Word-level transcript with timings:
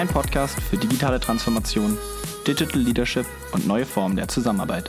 Dein 0.00 0.08
Podcast 0.08 0.58
für 0.58 0.78
digitale 0.78 1.20
Transformation, 1.20 1.98
Digital 2.46 2.80
Leadership 2.80 3.26
und 3.52 3.66
neue 3.66 3.84
Formen 3.84 4.16
der 4.16 4.28
Zusammenarbeit. 4.28 4.88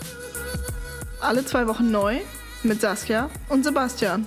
Alle 1.20 1.44
zwei 1.44 1.68
Wochen 1.68 1.92
neu 1.92 2.20
mit 2.64 2.80
Saskia 2.80 3.30
und 3.50 3.66
Sebastian. 3.66 4.26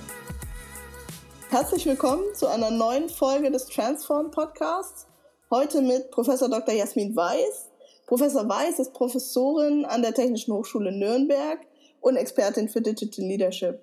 Herzlich 1.49 1.87
willkommen 1.87 2.21
zu 2.35 2.45
einer 2.45 2.69
neuen 2.69 3.09
Folge 3.09 3.49
des 3.49 3.65
Transform 3.65 4.29
Podcasts. 4.29 5.07
Heute 5.49 5.81
mit 5.81 6.11
Professor 6.11 6.49
Dr. 6.49 6.75
Jasmin 6.75 7.15
Weiß. 7.15 7.71
Professor 8.05 8.47
Weiß 8.47 8.77
ist 8.77 8.93
Professorin 8.93 9.85
an 9.85 10.03
der 10.03 10.13
Technischen 10.13 10.53
Hochschule 10.53 10.91
Nürnberg 10.91 11.61
und 12.01 12.15
Expertin 12.15 12.69
für 12.69 12.81
Digital 12.81 13.25
Leadership. 13.25 13.79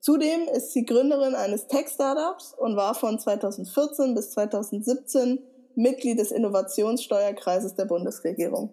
Zudem 0.00 0.48
ist 0.48 0.72
sie 0.72 0.84
Gründerin 0.84 1.36
eines 1.36 1.68
Tech-Startups 1.68 2.54
und 2.58 2.74
war 2.74 2.96
von 2.96 3.20
2014 3.20 4.16
bis 4.16 4.32
2017 4.32 5.38
Mitglied 5.74 6.18
des 6.18 6.30
Innovationssteuerkreises 6.30 7.74
der 7.74 7.84
Bundesregierung. 7.84 8.70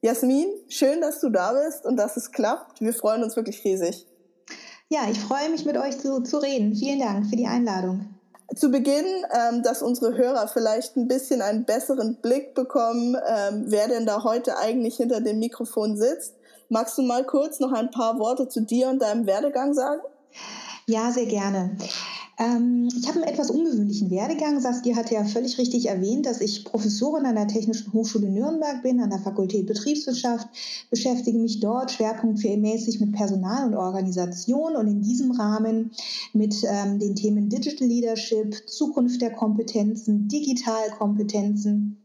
Jasmin, 0.00 0.48
schön, 0.68 1.00
dass 1.00 1.20
du 1.20 1.30
da 1.30 1.52
bist 1.52 1.86
und 1.86 1.96
dass 1.96 2.16
es 2.16 2.32
klappt. 2.32 2.80
Wir 2.80 2.92
freuen 2.92 3.22
uns 3.22 3.36
wirklich 3.36 3.64
riesig. 3.64 4.06
Ja, 4.88 5.02
ich 5.10 5.18
freue 5.18 5.48
mich, 5.48 5.64
mit 5.64 5.76
euch 5.76 5.98
zu, 5.98 6.22
zu 6.22 6.38
reden. 6.38 6.74
Vielen 6.74 6.98
Dank 6.98 7.26
für 7.26 7.36
die 7.36 7.46
Einladung. 7.46 8.14
Zu 8.54 8.70
Beginn, 8.70 9.06
ähm, 9.32 9.62
dass 9.62 9.80
unsere 9.80 10.16
Hörer 10.16 10.48
vielleicht 10.48 10.96
ein 10.96 11.08
bisschen 11.08 11.40
einen 11.40 11.64
besseren 11.64 12.16
Blick 12.20 12.54
bekommen, 12.54 13.16
ähm, 13.26 13.64
wer 13.68 13.88
denn 13.88 14.04
da 14.04 14.24
heute 14.24 14.58
eigentlich 14.58 14.96
hinter 14.96 15.20
dem 15.20 15.38
Mikrofon 15.38 15.96
sitzt. 15.96 16.34
Magst 16.68 16.98
du 16.98 17.02
mal 17.02 17.24
kurz 17.24 17.60
noch 17.60 17.72
ein 17.72 17.90
paar 17.90 18.18
Worte 18.18 18.48
zu 18.48 18.60
dir 18.60 18.88
und 18.88 19.00
deinem 19.00 19.26
Werdegang 19.26 19.72
sagen? 19.72 20.02
Ja, 20.86 21.10
sehr 21.12 21.26
gerne. 21.26 21.76
Ähm, 22.42 22.88
ich 22.96 23.06
habe 23.06 23.22
einen 23.22 23.32
etwas 23.32 23.50
ungewöhnlichen 23.50 24.10
Werdegang. 24.10 24.60
Saskia 24.60 24.96
hatte 24.96 25.14
ja 25.14 25.24
völlig 25.24 25.58
richtig 25.58 25.86
erwähnt, 25.86 26.26
dass 26.26 26.40
ich 26.40 26.64
Professorin 26.64 27.26
an 27.26 27.36
der 27.36 27.46
Technischen 27.46 27.92
Hochschule 27.92 28.28
Nürnberg 28.28 28.82
bin, 28.82 29.00
an 29.00 29.10
der 29.10 29.20
Fakultät 29.20 29.66
Betriebswirtschaft, 29.66 30.48
beschäftige 30.90 31.38
mich 31.38 31.60
dort 31.60 31.92
schwerpunktmäßig 31.92 33.00
mit 33.00 33.12
Personal 33.12 33.68
und 33.68 33.76
Organisation 33.76 34.74
und 34.76 34.88
in 34.88 35.02
diesem 35.02 35.30
Rahmen 35.32 35.92
mit 36.32 36.56
ähm, 36.64 36.98
den 36.98 37.14
Themen 37.14 37.48
Digital 37.48 37.86
Leadership, 37.86 38.68
Zukunft 38.68 39.22
der 39.22 39.32
Kompetenzen, 39.32 40.26
Digitalkompetenzen 40.28 42.01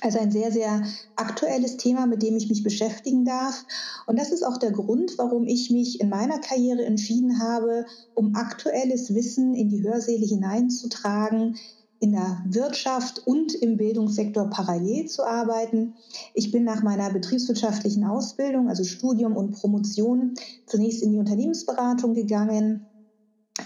also 0.00 0.18
ein 0.18 0.30
sehr, 0.30 0.50
sehr 0.52 0.82
aktuelles 1.16 1.76
Thema, 1.76 2.06
mit 2.06 2.22
dem 2.22 2.36
ich 2.36 2.48
mich 2.48 2.62
beschäftigen 2.62 3.24
darf. 3.24 3.64
Und 4.06 4.18
das 4.18 4.32
ist 4.32 4.42
auch 4.42 4.56
der 4.56 4.72
Grund, 4.72 5.12
warum 5.18 5.46
ich 5.46 5.70
mich 5.70 6.00
in 6.00 6.08
meiner 6.08 6.38
Karriere 6.38 6.84
entschieden 6.84 7.40
habe, 7.40 7.84
um 8.14 8.34
aktuelles 8.34 9.14
Wissen 9.14 9.54
in 9.54 9.68
die 9.68 9.82
Hörsäle 9.82 10.26
hineinzutragen, 10.26 11.56
in 12.00 12.12
der 12.12 12.42
Wirtschaft 12.46 13.26
und 13.26 13.54
im 13.54 13.76
Bildungssektor 13.76 14.48
parallel 14.48 15.06
zu 15.06 15.22
arbeiten. 15.22 15.94
Ich 16.32 16.50
bin 16.50 16.64
nach 16.64 16.82
meiner 16.82 17.12
betriebswirtschaftlichen 17.12 18.04
Ausbildung, 18.04 18.68
also 18.68 18.84
Studium 18.84 19.36
und 19.36 19.52
Promotion, 19.52 20.34
zunächst 20.66 21.02
in 21.02 21.12
die 21.12 21.18
Unternehmensberatung 21.18 22.14
gegangen, 22.14 22.86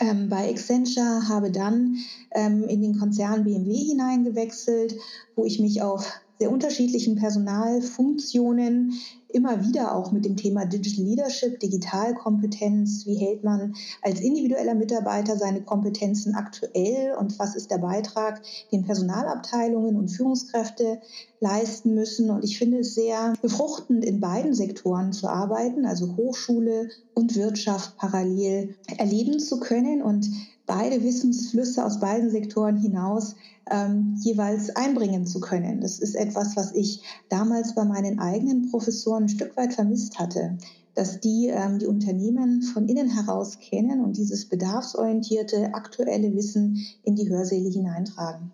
ähm, 0.01 0.29
bei 0.29 0.51
Accenture, 0.51 1.29
habe 1.29 1.53
dann 1.53 1.97
ähm, 2.33 2.65
in 2.65 2.83
den 2.83 2.99
Konzern 2.99 3.45
BMW 3.45 3.73
hineingewechselt, 3.77 4.97
wo 5.37 5.45
ich 5.45 5.61
mich 5.61 5.83
auf 5.83 6.21
sehr 6.39 6.51
unterschiedlichen 6.51 7.17
Personalfunktionen 7.17 8.93
immer 9.29 9.65
wieder 9.65 9.95
auch 9.95 10.13
mit 10.13 10.25
dem 10.25 10.37
Thema 10.37 10.65
Digital 10.65 11.05
Leadership, 11.05 11.59
Digitalkompetenz, 11.59 13.05
wie 13.07 13.17
hält 13.17 13.43
man 13.43 13.75
als 14.01 14.21
individueller 14.21 14.75
Mitarbeiter 14.75 15.37
seine 15.37 15.63
Kompetenzen 15.63 16.35
aktuell? 16.37 17.15
Und 17.19 17.39
was 17.39 17.57
ist 17.57 17.71
der 17.71 17.79
Beitrag, 17.79 18.41
den 18.71 18.85
Personalabteilungen 18.85 19.97
und 19.97 20.09
Führungskräfte 20.09 21.01
leisten 21.45 21.95
müssen. 21.95 22.31
Und 22.31 22.43
ich 22.43 22.59
finde 22.59 22.79
es 22.79 22.95
sehr 22.95 23.35
befruchtend, 23.43 24.05
in 24.05 24.19
beiden 24.19 24.55
Sektoren 24.55 25.13
zu 25.13 25.29
arbeiten, 25.29 25.85
also 25.85 26.17
Hochschule 26.17 26.89
und 27.15 27.37
Wirtschaft 27.37 27.97
parallel 27.99 28.75
erleben 28.97 29.39
zu 29.39 29.61
können 29.61 30.03
und 30.03 30.27
beide 30.67 31.05
Wissensflüsse 31.05 31.85
aus 31.85 32.01
beiden 32.01 32.31
Sektoren 32.31 32.79
hinaus 32.79 33.37
ähm, 33.71 34.17
jeweils 34.21 34.75
einbringen 34.75 35.27
zu 35.27 35.41
können. 35.41 35.83
Das 35.83 35.99
ist 35.99 36.15
etwas, 36.15 36.57
was 36.57 36.73
ich 36.73 37.03
damals 37.29 37.75
bei 37.75 37.85
meinen 37.85 38.19
eigenen 38.19 38.71
Professoren 38.71 39.25
ein 39.25 39.29
Stück 39.29 39.55
weit 39.59 39.75
vermisst 39.75 40.19
hatte, 40.19 40.57
dass 40.95 41.21
die 41.21 41.49
ähm, 41.49 41.79
die 41.79 41.87
Unternehmen 41.87 42.63
von 42.63 42.89
innen 42.89 43.11
heraus 43.11 43.59
kennen 43.59 44.03
und 44.03 44.17
dieses 44.17 44.49
bedarfsorientierte, 44.49 45.75
aktuelle 45.75 46.35
Wissen 46.35 46.79
in 47.03 47.17
die 47.17 47.29
Hörsäle 47.29 47.69
hineintragen. 47.69 48.53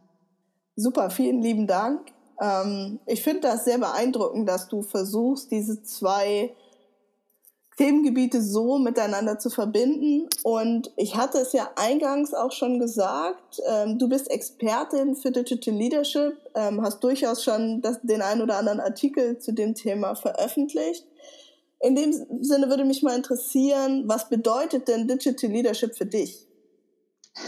Super, 0.74 1.10
vielen 1.10 1.40
lieben 1.40 1.68
Dank. 1.68 2.00
Ähm, 2.40 2.98
ich 3.06 3.22
finde 3.22 3.40
das 3.40 3.64
sehr 3.64 3.78
beeindruckend, 3.78 4.48
dass 4.48 4.68
du 4.68 4.82
versuchst, 4.82 5.50
diese 5.50 5.82
zwei 5.82 6.54
Themengebiete 7.76 8.42
so 8.42 8.78
miteinander 8.78 9.38
zu 9.38 9.48
verbinden. 9.48 10.28
Und 10.42 10.92
ich 10.96 11.16
hatte 11.16 11.38
es 11.38 11.54
ja 11.54 11.70
eingangs 11.76 12.34
auch 12.34 12.52
schon 12.52 12.78
gesagt, 12.78 13.60
ähm, 13.66 13.98
du 13.98 14.06
bist 14.06 14.30
Expertin 14.30 15.16
für 15.16 15.30
Digital 15.30 15.74
Leadership, 15.74 16.36
ähm, 16.54 16.82
hast 16.82 17.02
durchaus 17.02 17.42
schon 17.42 17.80
das, 17.80 17.98
den 18.02 18.20
einen 18.20 18.42
oder 18.42 18.58
anderen 18.58 18.80
Artikel 18.80 19.38
zu 19.38 19.52
dem 19.52 19.74
Thema 19.74 20.14
veröffentlicht. 20.14 21.06
In 21.82 21.96
dem 21.96 22.12
Sinne 22.42 22.68
würde 22.68 22.84
mich 22.84 23.02
mal 23.02 23.16
interessieren, 23.16 24.04
was 24.06 24.28
bedeutet 24.28 24.86
denn 24.86 25.08
Digital 25.08 25.50
Leadership 25.50 25.96
für 25.96 26.04
dich? 26.04 26.46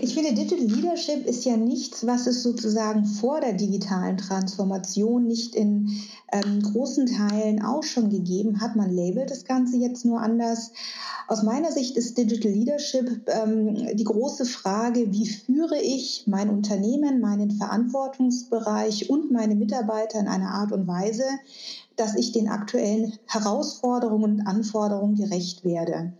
Ich 0.00 0.14
finde, 0.14 0.34
Digital 0.34 0.66
Leadership 0.66 1.26
ist 1.26 1.44
ja 1.44 1.56
nichts, 1.56 2.06
was 2.06 2.26
es 2.26 2.42
sozusagen 2.42 3.04
vor 3.04 3.40
der 3.40 3.54
digitalen 3.54 4.16
Transformation 4.16 5.26
nicht 5.26 5.54
in 5.54 5.90
ähm, 6.32 6.60
großen 6.62 7.06
Teilen 7.06 7.62
auch 7.62 7.82
schon 7.82 8.10
gegeben 8.10 8.60
hat. 8.60 8.76
Man 8.76 8.90
labelt 8.90 9.30
das 9.30 9.44
Ganze 9.44 9.76
jetzt 9.76 10.04
nur 10.04 10.20
anders. 10.20 10.72
Aus 11.28 11.42
meiner 11.42 11.72
Sicht 11.72 11.96
ist 11.96 12.18
Digital 12.18 12.52
Leadership 12.52 13.28
ähm, 13.28 13.96
die 13.96 14.04
große 14.04 14.44
Frage, 14.44 15.12
wie 15.12 15.28
führe 15.28 15.80
ich 15.80 16.24
mein 16.26 16.50
Unternehmen, 16.50 17.20
meinen 17.20 17.52
Verantwortungsbereich 17.52 19.08
und 19.08 19.30
meine 19.32 19.54
Mitarbeiter 19.54 20.20
in 20.20 20.28
einer 20.28 20.50
Art 20.50 20.72
und 20.72 20.86
Weise, 20.86 21.24
dass 21.96 22.14
ich 22.14 22.32
den 22.32 22.48
aktuellen 22.48 23.14
Herausforderungen 23.26 24.40
und 24.40 24.46
Anforderungen 24.46 25.14
gerecht 25.14 25.64
werde. 25.64 26.12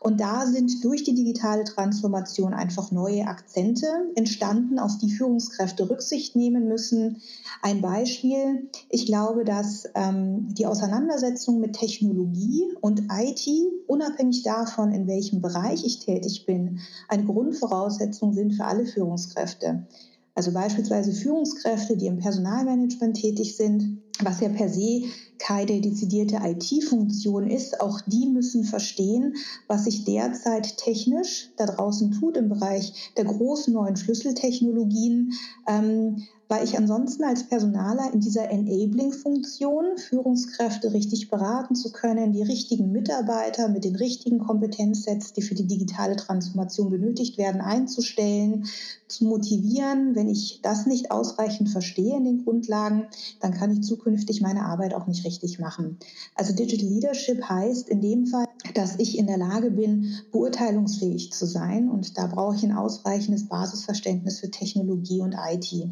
Und 0.00 0.18
da 0.18 0.46
sind 0.46 0.82
durch 0.82 1.04
die 1.04 1.14
digitale 1.14 1.64
Transformation 1.64 2.54
einfach 2.54 2.90
neue 2.90 3.26
Akzente 3.26 3.86
entstanden, 4.14 4.78
auf 4.78 4.96
die 4.96 5.10
Führungskräfte 5.10 5.90
Rücksicht 5.90 6.34
nehmen 6.34 6.68
müssen. 6.68 7.20
Ein 7.60 7.82
Beispiel, 7.82 8.70
ich 8.88 9.04
glaube, 9.04 9.44
dass 9.44 9.84
ähm, 9.94 10.54
die 10.54 10.66
Auseinandersetzung 10.66 11.60
mit 11.60 11.74
Technologie 11.74 12.64
und 12.80 13.02
IT, 13.12 13.46
unabhängig 13.86 14.42
davon, 14.42 14.90
in 14.90 15.06
welchem 15.06 15.42
Bereich 15.42 15.84
ich 15.84 15.98
tätig 15.98 16.46
bin, 16.46 16.80
eine 17.08 17.26
Grundvoraussetzung 17.26 18.32
sind 18.32 18.54
für 18.54 18.64
alle 18.64 18.86
Führungskräfte. 18.86 19.86
Also 20.34 20.52
beispielsweise 20.52 21.12
Führungskräfte, 21.12 21.98
die 21.98 22.06
im 22.06 22.18
Personalmanagement 22.18 23.18
tätig 23.18 23.54
sind, 23.54 23.98
was 24.24 24.40
ja 24.40 24.48
per 24.48 24.68
se 24.68 25.04
keine 25.38 25.80
dezidierte 25.80 26.40
IT-Funktion 26.42 27.48
ist. 27.48 27.80
Auch 27.80 28.00
die 28.02 28.26
müssen 28.26 28.64
verstehen, 28.64 29.34
was 29.66 29.84
sich 29.84 30.04
derzeit 30.04 30.76
technisch 30.76 31.50
da 31.56 31.66
draußen 31.66 32.12
tut 32.12 32.36
im 32.36 32.48
Bereich 32.48 33.12
der 33.16 33.24
großen 33.24 33.72
neuen 33.72 33.96
Schlüsseltechnologien. 33.96 35.32
Ähm, 35.66 36.22
weil 36.50 36.64
ich 36.64 36.76
ansonsten 36.76 37.22
als 37.22 37.44
Personaler 37.44 38.12
in 38.12 38.18
dieser 38.18 38.50
Enabling-Funktion 38.50 39.98
Führungskräfte 39.98 40.92
richtig 40.92 41.30
beraten 41.30 41.76
zu 41.76 41.92
können, 41.92 42.32
die 42.32 42.42
richtigen 42.42 42.90
Mitarbeiter 42.90 43.68
mit 43.68 43.84
den 43.84 43.94
richtigen 43.94 44.40
Kompetenzsets, 44.40 45.32
die 45.32 45.42
für 45.42 45.54
die 45.54 45.68
digitale 45.68 46.16
Transformation 46.16 46.90
benötigt 46.90 47.38
werden, 47.38 47.60
einzustellen, 47.60 48.66
zu 49.06 49.26
motivieren. 49.26 50.16
Wenn 50.16 50.28
ich 50.28 50.58
das 50.60 50.86
nicht 50.86 51.12
ausreichend 51.12 51.68
verstehe 51.68 52.16
in 52.16 52.24
den 52.24 52.44
Grundlagen, 52.44 53.06
dann 53.38 53.54
kann 53.54 53.70
ich 53.70 53.84
zukünftig 53.84 54.40
meine 54.40 54.64
Arbeit 54.64 54.92
auch 54.92 55.06
nicht 55.06 55.24
richtig 55.24 55.60
machen. 55.60 55.98
Also 56.34 56.52
Digital 56.52 56.88
Leadership 56.88 57.48
heißt 57.48 57.88
in 57.88 58.00
dem 58.00 58.26
Fall, 58.26 58.46
dass 58.74 58.96
ich 58.98 59.16
in 59.16 59.28
der 59.28 59.38
Lage 59.38 59.70
bin, 59.70 60.16
beurteilungsfähig 60.32 61.32
zu 61.32 61.46
sein 61.46 61.88
und 61.88 62.18
da 62.18 62.26
brauche 62.26 62.56
ich 62.56 62.64
ein 62.64 62.76
ausreichendes 62.76 63.46
Basisverständnis 63.46 64.40
für 64.40 64.50
Technologie 64.50 65.20
und 65.20 65.36
IT. 65.48 65.88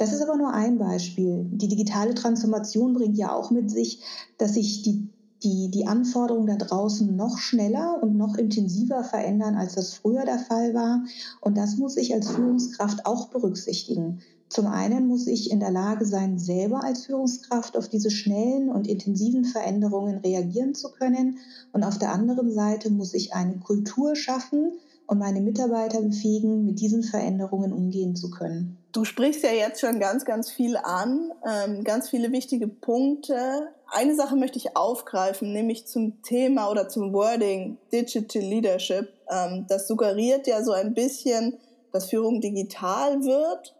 Das 0.00 0.14
ist 0.14 0.22
aber 0.22 0.38
nur 0.38 0.54
ein 0.54 0.78
Beispiel. 0.78 1.44
Die 1.52 1.68
digitale 1.68 2.14
Transformation 2.14 2.94
bringt 2.94 3.18
ja 3.18 3.34
auch 3.34 3.50
mit 3.50 3.70
sich, 3.70 4.00
dass 4.38 4.54
sich 4.54 4.80
die, 4.80 5.10
die, 5.42 5.70
die 5.70 5.86
Anforderungen 5.86 6.46
da 6.46 6.56
draußen 6.56 7.14
noch 7.14 7.36
schneller 7.36 8.02
und 8.02 8.16
noch 8.16 8.38
intensiver 8.38 9.04
verändern, 9.04 9.56
als 9.56 9.74
das 9.74 9.92
früher 9.92 10.24
der 10.24 10.38
Fall 10.38 10.72
war. 10.72 11.04
Und 11.42 11.58
das 11.58 11.76
muss 11.76 11.98
ich 11.98 12.14
als 12.14 12.30
Führungskraft 12.30 13.04
auch 13.04 13.28
berücksichtigen. 13.28 14.20
Zum 14.48 14.68
einen 14.68 15.06
muss 15.06 15.26
ich 15.26 15.50
in 15.50 15.60
der 15.60 15.70
Lage 15.70 16.06
sein, 16.06 16.38
selber 16.38 16.82
als 16.82 17.04
Führungskraft 17.04 17.76
auf 17.76 17.90
diese 17.90 18.10
schnellen 18.10 18.70
und 18.70 18.86
intensiven 18.88 19.44
Veränderungen 19.44 20.16
reagieren 20.20 20.74
zu 20.74 20.92
können. 20.92 21.40
Und 21.74 21.84
auf 21.84 21.98
der 21.98 22.14
anderen 22.14 22.50
Seite 22.54 22.88
muss 22.88 23.12
ich 23.12 23.34
eine 23.34 23.58
Kultur 23.58 24.16
schaffen 24.16 24.72
und 25.06 25.18
meine 25.18 25.42
Mitarbeiter 25.42 26.00
befähigen, 26.00 26.64
mit 26.64 26.80
diesen 26.80 27.02
Veränderungen 27.02 27.74
umgehen 27.74 28.16
zu 28.16 28.30
können. 28.30 28.79
Du 28.92 29.04
sprichst 29.04 29.44
ja 29.44 29.52
jetzt 29.52 29.80
schon 29.80 30.00
ganz, 30.00 30.24
ganz 30.24 30.50
viel 30.50 30.76
an, 30.76 31.32
ähm, 31.46 31.84
ganz 31.84 32.08
viele 32.08 32.32
wichtige 32.32 32.66
Punkte. 32.66 33.68
Eine 33.86 34.16
Sache 34.16 34.34
möchte 34.34 34.58
ich 34.58 34.76
aufgreifen, 34.76 35.52
nämlich 35.52 35.86
zum 35.86 36.22
Thema 36.22 36.70
oder 36.70 36.88
zum 36.88 37.12
Wording 37.12 37.78
Digital 37.92 38.42
Leadership. 38.42 39.12
Ähm, 39.30 39.66
das 39.68 39.86
suggeriert 39.86 40.46
ja 40.48 40.64
so 40.64 40.72
ein 40.72 40.94
bisschen, 40.94 41.58
dass 41.92 42.10
Führung 42.10 42.40
digital 42.40 43.22
wird. 43.22 43.74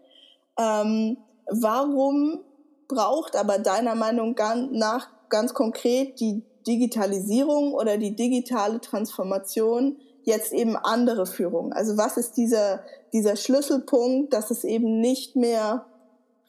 Ähm, 0.59 1.17
warum 1.47 2.41
braucht 2.87 3.35
aber 3.37 3.59
deiner 3.59 3.95
Meinung 3.95 4.37
nach 4.73 5.09
ganz 5.29 5.55
konkret 5.55 6.21
die 6.21 6.43
Digitalisierung 6.67 7.73
oder 7.73 7.99
die 7.99 8.15
digitale 8.15 8.81
Transformation 8.81 9.97
jetzt 10.25 10.52
eben 10.52 10.76
andere 10.76 11.26
Führung? 11.26 11.72
Also 11.72 11.96
was 11.96 12.17
ist 12.17 12.37
dieser, 12.37 12.82
dieser 13.12 13.37
Schlüsselpunkt, 13.37 14.32
dass 14.32 14.50
es 14.50 14.64
eben 14.64 15.00
nicht 15.00 15.37
mehr 15.37 15.87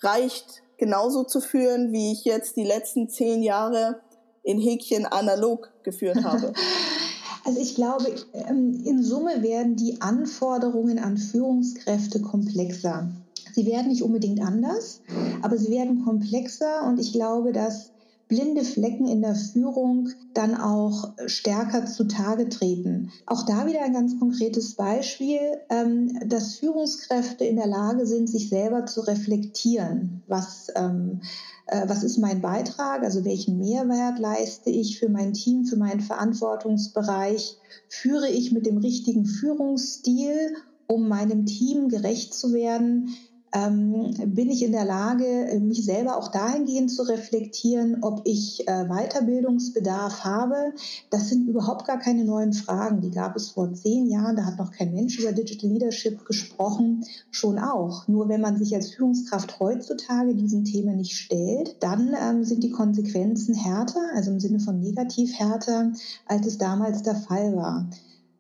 reicht, 0.01 0.63
genauso 0.77 1.23
zu 1.23 1.41
führen, 1.41 1.91
wie 1.91 2.11
ich 2.11 2.25
jetzt 2.25 2.55
die 2.55 2.63
letzten 2.63 3.09
zehn 3.09 3.43
Jahre 3.43 4.01
in 4.43 4.59
Häkchen 4.59 5.05
analog 5.05 5.71
geführt 5.83 6.17
habe? 6.23 6.53
Also 7.43 7.59
ich 7.59 7.75
glaube, 7.75 8.05
ähm, 8.33 8.81
in 8.85 9.01
Summe 9.03 9.41
werden 9.41 9.75
die 9.75 10.01
Anforderungen 10.01 10.99
an 10.99 11.17
Führungskräfte 11.17 12.21
komplexer. 12.21 13.09
Sie 13.53 13.65
werden 13.65 13.89
nicht 13.89 14.03
unbedingt 14.03 14.41
anders, 14.41 15.01
aber 15.41 15.57
sie 15.57 15.71
werden 15.71 16.05
komplexer 16.05 16.85
und 16.87 16.99
ich 16.99 17.11
glaube, 17.11 17.51
dass 17.51 17.90
blinde 18.31 18.63
Flecken 18.63 19.07
in 19.07 19.21
der 19.21 19.35
Führung 19.35 20.07
dann 20.33 20.55
auch 20.55 21.11
stärker 21.25 21.85
zutage 21.85 22.47
treten. 22.47 23.11
Auch 23.25 23.45
da 23.45 23.67
wieder 23.67 23.83
ein 23.83 23.91
ganz 23.91 24.17
konkretes 24.17 24.75
Beispiel, 24.75 25.37
ähm, 25.69 26.17
dass 26.29 26.55
Führungskräfte 26.55 27.43
in 27.43 27.57
der 27.57 27.67
Lage 27.67 28.05
sind, 28.05 28.29
sich 28.29 28.47
selber 28.47 28.85
zu 28.85 29.01
reflektieren. 29.01 30.23
Was, 30.27 30.69
ähm, 30.75 31.19
äh, 31.65 31.89
was 31.89 32.03
ist 32.03 32.19
mein 32.19 32.39
Beitrag? 32.39 33.03
Also 33.03 33.25
welchen 33.25 33.57
Mehrwert 33.57 34.17
leiste 34.17 34.69
ich 34.69 34.97
für 34.97 35.09
mein 35.09 35.33
Team, 35.33 35.65
für 35.65 35.75
meinen 35.75 35.99
Verantwortungsbereich? 35.99 37.57
Führe 37.89 38.29
ich 38.29 38.53
mit 38.53 38.65
dem 38.65 38.77
richtigen 38.77 39.25
Führungsstil, 39.25 40.55
um 40.87 41.09
meinem 41.09 41.45
Team 41.45 41.89
gerecht 41.89 42.33
zu 42.33 42.53
werden? 42.53 43.09
Ähm, 43.53 44.13
bin 44.27 44.49
ich 44.49 44.63
in 44.63 44.71
der 44.71 44.85
Lage, 44.85 45.59
mich 45.61 45.83
selber 45.83 46.17
auch 46.17 46.29
dahingehend 46.29 46.91
zu 46.91 47.03
reflektieren, 47.03 47.97
ob 48.01 48.21
ich 48.23 48.67
äh, 48.67 48.85
Weiterbildungsbedarf 48.85 50.23
habe. 50.23 50.73
Das 51.09 51.29
sind 51.29 51.47
überhaupt 51.47 51.85
gar 51.85 51.99
keine 51.99 52.23
neuen 52.23 52.53
Fragen. 52.53 53.01
Die 53.01 53.11
gab 53.11 53.35
es 53.35 53.49
vor 53.49 53.73
zehn 53.73 54.07
Jahren. 54.07 54.35
Da 54.35 54.45
hat 54.45 54.57
noch 54.57 54.71
kein 54.71 54.93
Mensch 54.93 55.19
über 55.19 55.31
Digital 55.31 55.69
Leadership 55.69 56.25
gesprochen. 56.25 57.05
Schon 57.29 57.59
auch. 57.59 58.07
Nur 58.07 58.29
wenn 58.29 58.41
man 58.41 58.57
sich 58.57 58.73
als 58.73 58.91
Führungskraft 58.91 59.59
heutzutage 59.59 60.33
diesen 60.35 60.63
Themen 60.63 60.97
nicht 60.97 61.17
stellt, 61.17 61.75
dann 61.81 62.15
ähm, 62.21 62.43
sind 62.43 62.63
die 62.63 62.71
Konsequenzen 62.71 63.53
härter, 63.53 64.01
also 64.15 64.31
im 64.31 64.39
Sinne 64.39 64.59
von 64.59 64.79
negativ 64.79 65.37
härter, 65.37 65.91
als 66.25 66.47
es 66.47 66.57
damals 66.57 67.03
der 67.03 67.15
Fall 67.15 67.55
war. 67.55 67.89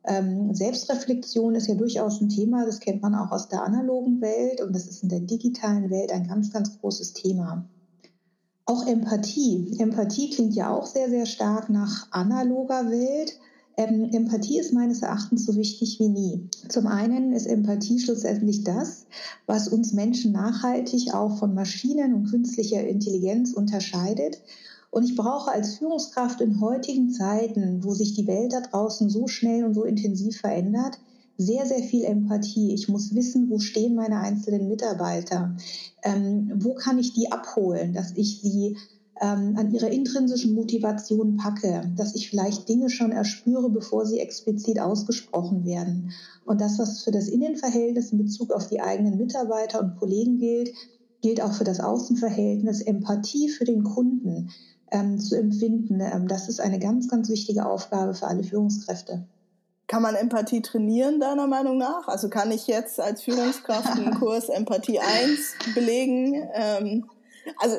Ähm, 0.03 0.53
Selbstreflexion 0.53 1.55
ist 1.55 1.67
ja 1.67 1.75
durchaus 1.75 2.21
ein 2.21 2.29
Thema, 2.29 2.65
das 2.65 2.79
kennt 2.79 3.01
man 3.01 3.13
auch 3.13 3.31
aus 3.31 3.47
der 3.47 3.63
analogen 3.63 4.19
Welt 4.21 4.61
und 4.61 4.73
das 4.73 4.87
ist 4.87 5.03
in 5.03 5.09
der 5.09 5.19
digitalen 5.19 5.89
Welt 5.91 6.11
ein 6.11 6.27
ganz, 6.27 6.51
ganz 6.51 6.79
großes 6.79 7.13
Thema. 7.13 7.65
Auch 8.65 8.87
Empathie. 8.87 9.75
Empathie 9.79 10.29
klingt 10.31 10.55
ja 10.55 10.73
auch 10.73 10.85
sehr, 10.85 11.09
sehr 11.09 11.25
stark 11.25 11.69
nach 11.69 12.07
analoger 12.11 12.89
Welt. 12.89 13.37
Ähm, 13.77 14.09
Empathie 14.11 14.59
ist 14.59 14.73
meines 14.73 15.01
Erachtens 15.01 15.45
so 15.45 15.55
wichtig 15.55 15.99
wie 15.99 16.09
nie. 16.09 16.49
Zum 16.69 16.87
einen 16.87 17.33
ist 17.33 17.45
Empathie 17.45 17.99
schlussendlich 17.99 18.63
das, 18.63 19.05
was 19.45 19.67
uns 19.67 19.93
Menschen 19.93 20.31
nachhaltig 20.31 21.13
auch 21.13 21.37
von 21.37 21.53
Maschinen 21.53 22.13
und 22.13 22.29
künstlicher 22.29 22.85
Intelligenz 22.85 23.53
unterscheidet 23.53 24.41
und 24.91 25.05
ich 25.05 25.15
brauche 25.15 25.51
als 25.51 25.75
Führungskraft 25.75 26.41
in 26.41 26.59
heutigen 26.59 27.09
Zeiten, 27.11 27.83
wo 27.83 27.93
sich 27.93 28.13
die 28.13 28.27
Welt 28.27 28.51
da 28.51 28.59
draußen 28.59 29.09
so 29.09 29.27
schnell 29.27 29.63
und 29.63 29.73
so 29.73 29.85
intensiv 29.85 30.37
verändert, 30.37 30.99
sehr, 31.37 31.65
sehr 31.65 31.81
viel 31.81 32.03
Empathie. 32.03 32.73
Ich 32.73 32.89
muss 32.89 33.15
wissen, 33.15 33.49
wo 33.49 33.57
stehen 33.57 33.95
meine 33.95 34.19
einzelnen 34.19 34.67
Mitarbeiter? 34.67 35.55
Ähm, 36.03 36.51
wo 36.55 36.73
kann 36.73 36.99
ich 36.99 37.13
die 37.13 37.31
abholen, 37.31 37.93
dass 37.93 38.11
ich 38.15 38.41
sie 38.41 38.77
ähm, 39.21 39.55
an 39.55 39.71
ihrer 39.71 39.89
intrinsischen 39.89 40.53
Motivation 40.53 41.37
packe, 41.37 41.89
dass 41.95 42.13
ich 42.13 42.29
vielleicht 42.29 42.67
Dinge 42.67 42.89
schon 42.89 43.13
erspüre, 43.13 43.69
bevor 43.69 44.05
sie 44.05 44.19
explizit 44.19 44.79
ausgesprochen 44.79 45.63
werden. 45.63 46.11
Und 46.45 46.59
das, 46.59 46.77
was 46.79 47.03
für 47.03 47.11
das 47.11 47.29
Innenverhältnis 47.29 48.11
in 48.11 48.17
Bezug 48.17 48.51
auf 48.51 48.67
die 48.67 48.81
eigenen 48.81 49.17
Mitarbeiter 49.17 49.79
und 49.79 49.95
Kollegen 49.95 50.37
gilt, 50.37 50.71
gilt 51.21 51.41
auch 51.41 51.53
für 51.53 51.63
das 51.63 51.79
Außenverhältnis. 51.79 52.81
Empathie 52.81 53.47
für 53.47 53.65
den 53.65 53.83
Kunden 53.83 54.49
ähm, 54.91 55.19
zu 55.19 55.37
empfinden. 55.37 55.99
Ähm, 55.99 56.27
das 56.27 56.49
ist 56.49 56.59
eine 56.59 56.79
ganz, 56.79 57.07
ganz 57.07 57.29
wichtige 57.29 57.65
Aufgabe 57.65 58.13
für 58.13 58.27
alle 58.27 58.43
Führungskräfte. 58.43 59.23
Kann 59.87 60.03
man 60.03 60.15
Empathie 60.15 60.61
trainieren, 60.61 61.19
deiner 61.19 61.47
Meinung 61.47 61.77
nach? 61.77 62.07
Also 62.07 62.29
kann 62.29 62.51
ich 62.51 62.67
jetzt 62.67 62.99
als 62.99 63.23
Führungskraft 63.23 63.97
einen 63.97 64.13
Kurs 64.19 64.49
Empathie 64.49 64.99
1 64.99 65.73
belegen? 65.73 66.47
Ähm, 66.53 67.05
also 67.57 67.77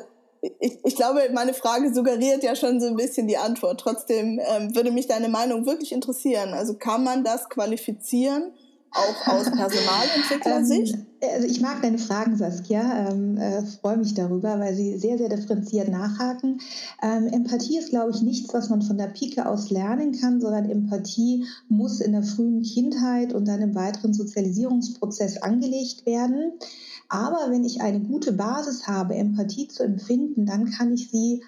ich, 0.58 0.78
ich 0.84 0.96
glaube, 0.96 1.20
meine 1.32 1.54
Frage 1.54 1.94
suggeriert 1.94 2.42
ja 2.42 2.56
schon 2.56 2.80
so 2.80 2.88
ein 2.88 2.96
bisschen 2.96 3.28
die 3.28 3.38
Antwort. 3.38 3.80
Trotzdem 3.80 4.40
ähm, 4.42 4.74
würde 4.74 4.90
mich 4.90 5.06
deine 5.06 5.28
Meinung 5.28 5.66
wirklich 5.66 5.92
interessieren. 5.92 6.52
Also 6.52 6.74
kann 6.74 7.04
man 7.04 7.24
das 7.24 7.48
qualifizieren? 7.48 8.52
Auch 8.92 9.26
aus 9.32 9.44
Personalentwicklersicht? 9.50 10.94
ähm, 10.94 11.06
also 11.34 11.46
ich 11.46 11.60
mag 11.60 11.80
deine 11.82 11.98
Fragen, 11.98 12.36
Saskia. 12.36 13.08
Ähm, 13.10 13.36
äh, 13.36 13.62
freue 13.62 13.96
mich 13.96 14.14
darüber, 14.14 14.58
weil 14.58 14.74
sie 14.74 14.98
sehr, 14.98 15.18
sehr 15.18 15.28
differenziert 15.28 15.88
nachhaken. 15.88 16.60
Ähm, 17.02 17.28
Empathie 17.28 17.78
ist, 17.78 17.90
glaube 17.90 18.10
ich, 18.10 18.22
nichts, 18.22 18.52
was 18.52 18.68
man 18.70 18.82
von 18.82 18.98
der 18.98 19.06
Pike 19.06 19.46
aus 19.46 19.70
lernen 19.70 20.12
kann, 20.12 20.40
sondern 20.40 20.68
Empathie 20.68 21.46
muss 21.68 22.00
in 22.00 22.12
der 22.12 22.22
frühen 22.22 22.62
Kindheit 22.62 23.32
und 23.32 23.46
dann 23.46 23.60
im 23.60 23.74
weiteren 23.74 24.14
Sozialisierungsprozess 24.14 25.38
angelegt 25.38 26.06
werden. 26.06 26.52
Aber 27.08 27.50
wenn 27.50 27.64
ich 27.64 27.82
eine 27.82 28.00
gute 28.00 28.32
Basis 28.32 28.86
habe, 28.86 29.14
Empathie 29.14 29.68
zu 29.68 29.82
empfinden, 29.82 30.46
dann 30.46 30.70
kann 30.70 30.92
ich 30.94 31.10
sie 31.10 31.42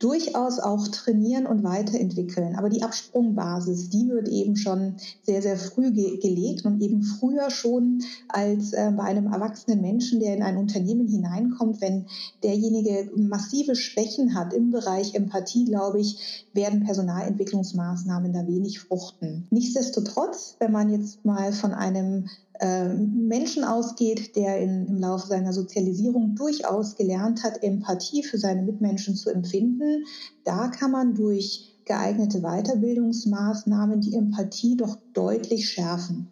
durchaus 0.00 0.58
auch 0.58 0.88
trainieren 0.88 1.46
und 1.46 1.62
weiterentwickeln. 1.62 2.56
Aber 2.56 2.70
die 2.70 2.82
Absprungbasis, 2.82 3.90
die 3.90 4.08
wird 4.08 4.28
eben 4.28 4.56
schon 4.56 4.96
sehr, 5.22 5.42
sehr 5.42 5.56
früh 5.56 5.92
ge 5.92 6.16
gelegt 6.16 6.64
und 6.64 6.80
eben 6.80 7.02
früher 7.02 7.50
schon 7.50 8.02
als 8.28 8.72
äh, 8.72 8.90
bei 8.96 9.04
einem 9.04 9.26
erwachsenen 9.26 9.82
Menschen, 9.82 10.18
der 10.18 10.34
in 10.34 10.42
ein 10.42 10.56
Unternehmen 10.56 11.06
hineinkommt, 11.06 11.80
wenn 11.82 12.06
derjenige 12.42 13.10
massive 13.14 13.76
Schwächen 13.76 14.34
hat 14.34 14.54
im 14.54 14.70
Bereich 14.70 15.14
Empathie, 15.14 15.66
glaube 15.66 16.00
ich, 16.00 16.46
werden 16.54 16.84
Personalentwicklungsmaßnahmen 16.84 18.32
da 18.32 18.46
wenig 18.46 18.80
fruchten. 18.80 19.46
Nichtsdestotrotz, 19.50 20.56
wenn 20.58 20.72
man 20.72 20.90
jetzt 20.90 21.24
mal 21.24 21.52
von 21.52 21.72
einem 21.72 22.26
Menschen 22.62 23.64
ausgeht, 23.64 24.36
der 24.36 24.58
in, 24.58 24.86
im 24.86 24.98
Laufe 24.98 25.26
seiner 25.26 25.52
Sozialisierung 25.52 26.34
durchaus 26.34 26.94
gelernt 26.94 27.42
hat, 27.42 27.62
Empathie 27.62 28.22
für 28.22 28.38
seine 28.38 28.62
Mitmenschen 28.62 29.16
zu 29.16 29.30
empfinden, 29.30 30.04
da 30.44 30.68
kann 30.68 30.90
man 30.90 31.14
durch 31.14 31.78
geeignete 31.86 32.40
Weiterbildungsmaßnahmen 32.42 34.00
die 34.00 34.14
Empathie 34.14 34.76
doch 34.76 34.96
deutlich 35.14 35.70
schärfen. 35.70 36.30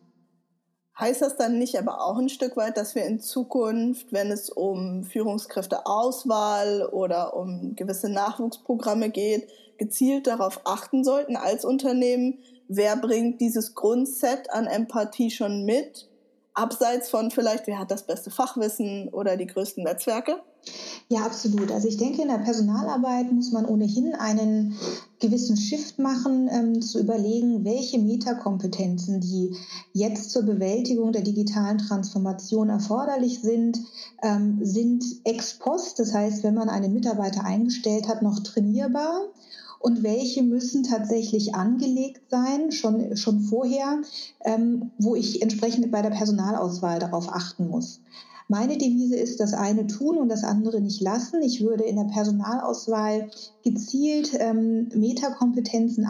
Heißt 1.01 1.23
das 1.23 1.37
dann 1.37 1.59
nicht 1.59 1.79
aber 1.79 2.05
auch 2.05 2.19
ein 2.19 2.29
Stück 2.29 2.57
weit, 2.57 2.77
dass 2.77 2.95
wir 2.95 3.07
in 3.07 3.21
Zukunft, 3.21 4.13
wenn 4.13 4.31
es 4.31 4.51
um 4.51 5.05
Führungskräfteauswahl 5.05 6.89
oder 6.93 7.37
um 7.37 7.75
gewisse 7.77 8.09
Nachwuchsprogramme 8.09 9.09
geht, 9.11 9.49
gezielt 9.79 10.27
darauf 10.27 10.61
achten 10.65 11.05
sollten 11.05 11.37
als 11.37 11.65
Unternehmen, 11.65 12.39
wer 12.67 12.97
bringt 12.97 13.41
dieses 13.41 13.75
Grundset 13.75 14.53
an 14.53 14.67
Empathie 14.67 15.31
schon 15.31 15.65
mit 15.65 16.09
abseits 16.59 17.09
von 17.09 17.31
vielleicht, 17.31 17.67
wer 17.67 17.79
hat 17.79 17.91
das 17.91 18.07
beste 18.07 18.31
Fachwissen 18.31 19.09
oder 19.09 19.37
die 19.37 19.47
größten 19.47 19.85
Netzwerke? 19.85 20.37
Ja, 21.09 21.21
absolut. 21.21 21.71
Also 21.71 21.89
ich 21.89 21.97
denke, 21.97 22.21
in 22.21 22.29
der 22.29 22.39
Personalarbeit 22.39 23.33
muss 23.33 23.53
man 23.53 23.65
ohnehin 23.65 24.15
einen 24.15 24.77
gewissen 25.21 25.57
Shift 25.57 25.99
machen, 25.99 26.49
ähm, 26.53 26.83
zu 26.83 27.01
überlegen, 27.01 27.65
welche 27.65 27.99
Metakompetenzen, 27.99 29.21
die 29.21 29.57
jetzt 29.95 30.31
zur 30.31 30.43
Bewältigung 30.43 31.13
der 31.13 31.23
digitalen 31.23 31.79
Transformation 31.79 32.69
erforderlich 32.69 33.41
sind, 33.41 33.79
ähm, 34.23 34.59
sind 34.63 35.05
ex 35.25 35.55
post. 35.59 35.99
Das 35.99 36.13
heißt, 36.13 36.43
wenn 36.43 36.55
man 36.55 36.69
einen 36.69 36.93
Mitarbeiter 36.93 37.45
eingestellt 37.45 38.09
hat, 38.09 38.21
noch 38.21 38.41
trainierbar 38.41 39.23
und 39.81 40.03
welche 40.03 40.43
müssen 40.43 40.83
tatsächlich 40.83 41.55
angelegt 41.55 42.23
sein, 42.31 42.73
schon, 42.73 43.17
schon 43.17 43.41
vorher, 43.41 44.03
ähm, 44.45 44.91
wo 44.99 45.15
ich 45.15 45.43
entsprechend 45.43 45.91
bei 45.91 46.03
der 46.03 46.11
Personalauswahl 46.11 46.99
darauf 46.99 47.33
achten 47.33 47.69
muss. 47.69 48.01
Meine 48.49 48.79
Devise 48.79 49.17
ist, 49.17 49.41
das 49.41 49.53
eine 49.53 49.87
tun 49.87 50.17
und 50.17 50.31
das 50.31 50.43
andere 50.43 50.81
nicht 50.81 51.03
lassen. 51.03 51.43
Ich 51.43 51.61
würde 51.61 51.85
in 51.85 51.97
der 51.97 52.05
Personalauswahl 52.05 53.31
gezielt 53.63 54.31
ähm, 54.39 54.89
Metakompetenzen 54.95 56.07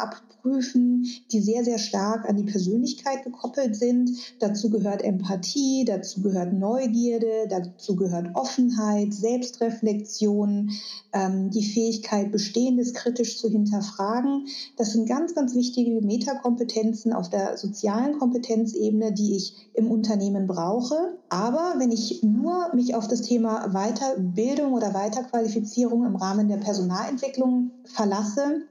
abprüfen, 0.49 1.07
die 1.31 1.40
sehr, 1.40 1.64
sehr 1.64 1.78
stark 1.78 2.28
an 2.28 2.37
die 2.37 2.50
Persönlichkeit 2.50 3.25
gekoppelt 3.25 3.76
sind. 3.76 4.11
Dazu 4.40 4.71
gehört 4.71 5.02
Empathie, 5.02 5.85
dazu 5.85 6.23
gehört 6.23 6.52
Neugierde, 6.52 7.49
dazu 7.49 7.97
gehört 7.97 8.35
Offenheit, 8.35 9.12
Selbstreflexion, 9.14 10.71
ähm, 11.12 11.50
die 11.50 11.64
Fähigkeit, 11.64 12.33
Bestehendes 12.33 12.95
kritisch 12.95 13.38
zu 13.38 13.50
hinterfragen. 13.50 14.47
Das 14.76 14.93
sind 14.93 15.09
ganz, 15.09 15.35
ganz 15.35 15.55
wichtige 15.55 16.00
Metakompetenzen 16.00 17.12
auf 17.12 17.28
der 17.28 17.57
sozialen 17.57 18.19
Kompetenzebene, 18.19 19.12
die 19.12 19.37
ich 19.37 19.55
im 19.75 19.90
Unternehmen 19.90 20.47
brauche. 20.47 21.19
Aber 21.28 21.75
wenn 21.78 21.90
ich 21.90 22.23
nur 22.23 22.75
mich 22.75 22.95
auf 22.95 23.09
das 23.09 23.23
Thema 23.23 23.69
Weiterbildung 23.73 24.73
oder 24.73 24.95
Weiterqualifizierung 24.95 26.05
im 26.05 26.17
Rahmen 26.17 26.49
der 26.49 26.57
Personalentwicklung 26.57 27.71
verlasse, 27.85 28.62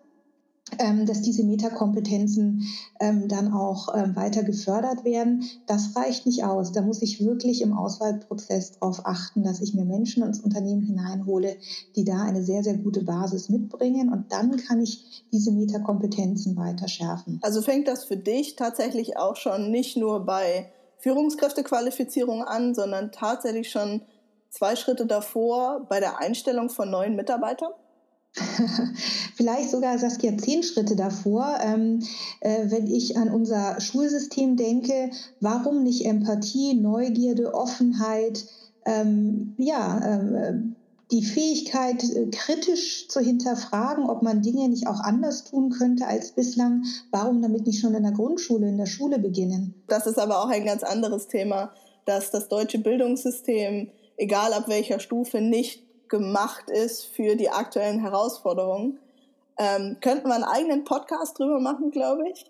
dass 1.06 1.22
diese 1.22 1.44
Metakompetenzen 1.44 2.64
ähm, 3.00 3.28
dann 3.28 3.54
auch 3.54 3.96
ähm, 3.96 4.16
weiter 4.16 4.44
gefördert 4.44 5.06
werden. 5.06 5.44
Das 5.66 5.96
reicht 5.96 6.26
nicht 6.26 6.44
aus. 6.44 6.72
Da 6.72 6.82
muss 6.82 7.02
ich 7.02 7.24
wirklich 7.24 7.62
im 7.62 7.74
Auswahlprozess 7.74 8.74
darauf 8.74 9.06
achten, 9.06 9.44
dass 9.44 9.62
ich 9.62 9.74
mir 9.74 9.86
Menschen 9.86 10.24
ins 10.24 10.40
Unternehmen 10.40 10.84
hineinhole, 10.84 11.58
die 11.96 12.04
da 12.04 12.22
eine 12.24 12.44
sehr, 12.44 12.64
sehr 12.64 12.78
gute 12.78 13.04
Basis 13.04 13.50
mitbringen. 13.50 14.12
Und 14.12 14.32
dann 14.32 14.58
kann 14.58 14.82
ich 14.82 15.24
diese 15.32 15.52
Metakompetenzen 15.52 16.56
weiter 16.58 16.88
schärfen. 16.88 17.40
Also 17.42 17.62
fängt 17.62 17.88
das 17.88 18.04
für 18.04 18.18
dich 18.18 18.56
tatsächlich 18.56 19.18
auch 19.18 19.36
schon 19.36 19.72
nicht 19.72 19.98
nur 19.98 20.26
bei 20.26 20.72
Führungskräftequalifizierung 21.00 22.44
an, 22.44 22.74
sondern 22.74 23.12
tatsächlich 23.12 23.70
schon 23.70 24.02
zwei 24.50 24.76
Schritte 24.76 25.06
davor 25.06 25.86
bei 25.88 26.00
der 26.00 26.20
Einstellung 26.20 26.70
von 26.70 26.90
neuen 26.90 27.16
Mitarbeitern? 27.16 27.72
Vielleicht 29.36 29.70
sogar 29.72 29.98
Saskia 29.98 30.38
zehn 30.38 30.64
Schritte 30.64 30.96
davor. 30.96 31.58
Ähm, 31.62 32.00
äh, 32.42 32.70
wenn 32.70 32.88
ich 32.88 33.18
an 33.18 33.30
unser 33.30 33.80
Schulsystem 33.80 34.58
denke, 34.58 35.12
warum 35.40 35.84
nicht 35.84 36.06
Empathie, 36.06 36.74
Neugierde, 36.76 37.54
Offenheit, 37.54 38.46
ähm, 38.86 39.56
ja, 39.58 40.00
äh, 40.00 40.54
die 41.12 41.24
Fähigkeit, 41.24 42.04
äh, 42.04 42.28
kritisch 42.32 43.08
zu 43.08 43.20
hinterfragen, 43.20 44.10
ob 44.10 44.24
man 44.24 44.42
Dinge 44.42 44.68
nicht 44.70 44.88
auch 44.88 45.00
anders 45.00 45.46
tun 45.46 45.70
könnte 45.70 46.06
als 46.06 46.32
bislang. 46.32 46.84
Warum 47.12 47.42
damit 47.42 47.66
nicht 47.66 47.80
schon 47.80 47.96
in 47.96 48.04
der 48.04 48.12
Grundschule, 48.12 48.68
in 48.68 48.78
der 48.78 48.88
Schule 48.88 49.20
beginnen? 49.20 49.74
Das 49.88 50.06
ist 50.06 50.20
aber 50.20 50.44
auch 50.44 50.50
ein 50.50 50.66
ganz 50.66 50.84
anderes 50.84 51.28
Thema, 51.28 51.72
dass 52.06 52.32
das 52.32 52.50
deutsche 52.50 52.80
Bildungssystem, 52.80 53.90
egal 54.18 54.54
ab 54.54 54.68
welcher 54.68 55.00
Stufe, 55.00 55.42
nicht 55.42 55.87
gemacht 56.10 56.70
ist 56.70 57.06
für 57.06 57.36
die 57.36 57.50
aktuellen 57.50 58.00
Herausforderungen. 58.00 59.00
Ähm, 59.58 59.98
könnten 60.02 60.28
wir 60.28 60.36
einen 60.36 60.44
eigenen 60.44 60.84
Podcast 60.84 61.40
drüber 61.40 61.60
machen, 61.60 61.92
glaube 61.92 62.30
ich. 62.30 62.46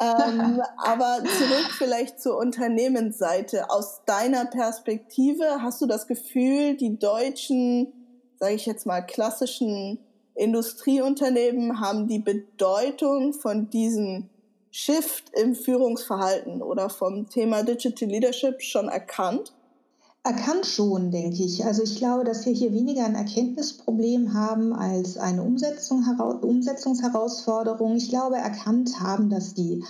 ähm, 0.00 0.60
aber 0.76 1.18
zurück 1.22 1.70
vielleicht 1.78 2.20
zur 2.20 2.36
Unternehmensseite. 2.36 3.70
Aus 3.70 4.02
deiner 4.04 4.46
Perspektive 4.46 5.62
hast 5.62 5.80
du 5.80 5.86
das 5.86 6.06
Gefühl, 6.06 6.76
die 6.76 6.98
deutschen, 6.98 7.92
sage 8.38 8.54
ich 8.54 8.66
jetzt 8.66 8.86
mal, 8.86 9.00
klassischen 9.00 9.98
Industrieunternehmen 10.34 11.80
haben 11.80 12.08
die 12.08 12.18
Bedeutung 12.18 13.32
von 13.32 13.70
diesem 13.70 14.28
Shift 14.72 15.30
im 15.40 15.54
Führungsverhalten 15.54 16.60
oder 16.60 16.90
vom 16.90 17.28
Thema 17.28 17.62
Digital 17.62 18.08
Leadership 18.08 18.60
schon 18.60 18.88
erkannt? 18.88 19.53
Erkannt 20.26 20.64
schon, 20.64 21.10
denke 21.10 21.42
ich. 21.42 21.66
Also 21.66 21.82
ich 21.82 21.96
glaube, 21.96 22.24
dass 22.24 22.46
wir 22.46 22.52
hier 22.54 22.72
weniger 22.72 23.04
ein 23.04 23.14
Erkenntnisproblem 23.14 24.32
haben 24.32 24.72
als 24.72 25.18
eine 25.18 25.42
Umsetzung, 25.42 26.02
Umsetzungsherausforderung. 26.40 27.94
Ich 27.96 28.08
glaube, 28.08 28.36
erkannt 28.36 29.00
haben 29.00 29.28
das 29.28 29.52
die, 29.52 29.84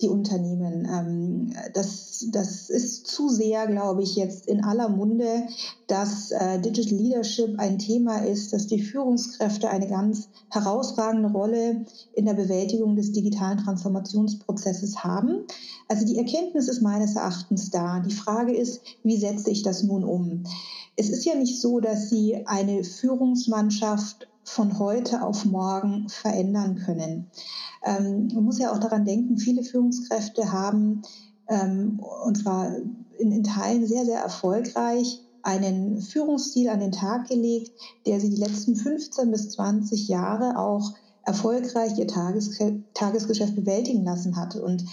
die 0.00 0.08
Unternehmen. 0.08 0.86
Ähm, 0.88 1.52
das, 1.74 2.24
das 2.30 2.70
ist 2.70 3.08
zu 3.08 3.28
sehr, 3.30 3.66
glaube 3.66 4.04
ich, 4.04 4.14
jetzt 4.14 4.46
in 4.46 4.62
aller 4.62 4.88
Munde, 4.88 5.48
dass 5.88 6.30
äh, 6.30 6.60
Digital 6.60 6.96
Leadership 6.96 7.58
ein 7.58 7.80
Thema 7.80 8.18
ist, 8.18 8.52
dass 8.52 8.68
die 8.68 8.80
Führungskräfte 8.80 9.70
eine 9.70 9.88
ganz 9.88 10.28
herausragende 10.50 11.32
Rolle 11.32 11.84
in 12.12 12.26
der 12.26 12.34
Bewältigung 12.34 12.94
des 12.94 13.10
digitalen 13.10 13.58
Transformationsprozesses 13.58 15.02
haben. 15.02 15.46
Also 15.90 16.06
die 16.06 16.18
Erkenntnis 16.18 16.68
ist 16.68 16.82
meines 16.82 17.16
Erachtens 17.16 17.70
da. 17.70 17.98
Die 17.98 18.14
Frage 18.14 18.54
ist, 18.54 18.80
wie 19.02 19.16
setze 19.16 19.50
ich 19.50 19.64
das 19.64 19.82
nun 19.82 20.04
um? 20.04 20.44
Es 20.94 21.10
ist 21.10 21.24
ja 21.24 21.34
nicht 21.34 21.60
so, 21.60 21.80
dass 21.80 22.08
Sie 22.08 22.46
eine 22.46 22.84
Führungsmannschaft 22.84 24.28
von 24.44 24.78
heute 24.78 25.20
auf 25.24 25.44
morgen 25.44 26.08
verändern 26.08 26.76
können. 26.76 27.28
Ähm, 27.84 28.28
man 28.32 28.44
muss 28.44 28.60
ja 28.60 28.72
auch 28.72 28.78
daran 28.78 29.04
denken, 29.04 29.36
viele 29.36 29.64
Führungskräfte 29.64 30.52
haben, 30.52 31.02
ähm, 31.48 32.00
und 32.24 32.38
zwar 32.38 32.72
in, 33.18 33.32
in 33.32 33.42
Teilen 33.42 33.84
sehr, 33.84 34.04
sehr 34.04 34.20
erfolgreich, 34.20 35.20
einen 35.42 36.00
Führungsstil 36.00 36.68
an 36.68 36.78
den 36.78 36.92
Tag 36.92 37.26
gelegt, 37.26 37.72
der 38.06 38.20
sie 38.20 38.30
die 38.30 38.40
letzten 38.40 38.76
15 38.76 39.28
bis 39.32 39.50
20 39.50 40.06
Jahre 40.06 40.56
auch 40.56 40.94
erfolgreich 41.24 41.98
ihr 41.98 42.06
Tages 42.06 42.58
Tagesgeschäft 42.94 43.56
bewältigen 43.56 44.04
lassen 44.04 44.36
hat. 44.36 44.54
Und 44.54 44.84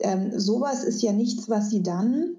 ähm, 0.00 0.38
sowas 0.38 0.84
ist 0.84 1.02
ja 1.02 1.12
nichts, 1.12 1.48
was 1.48 1.70
sie 1.70 1.82
dann 1.82 2.36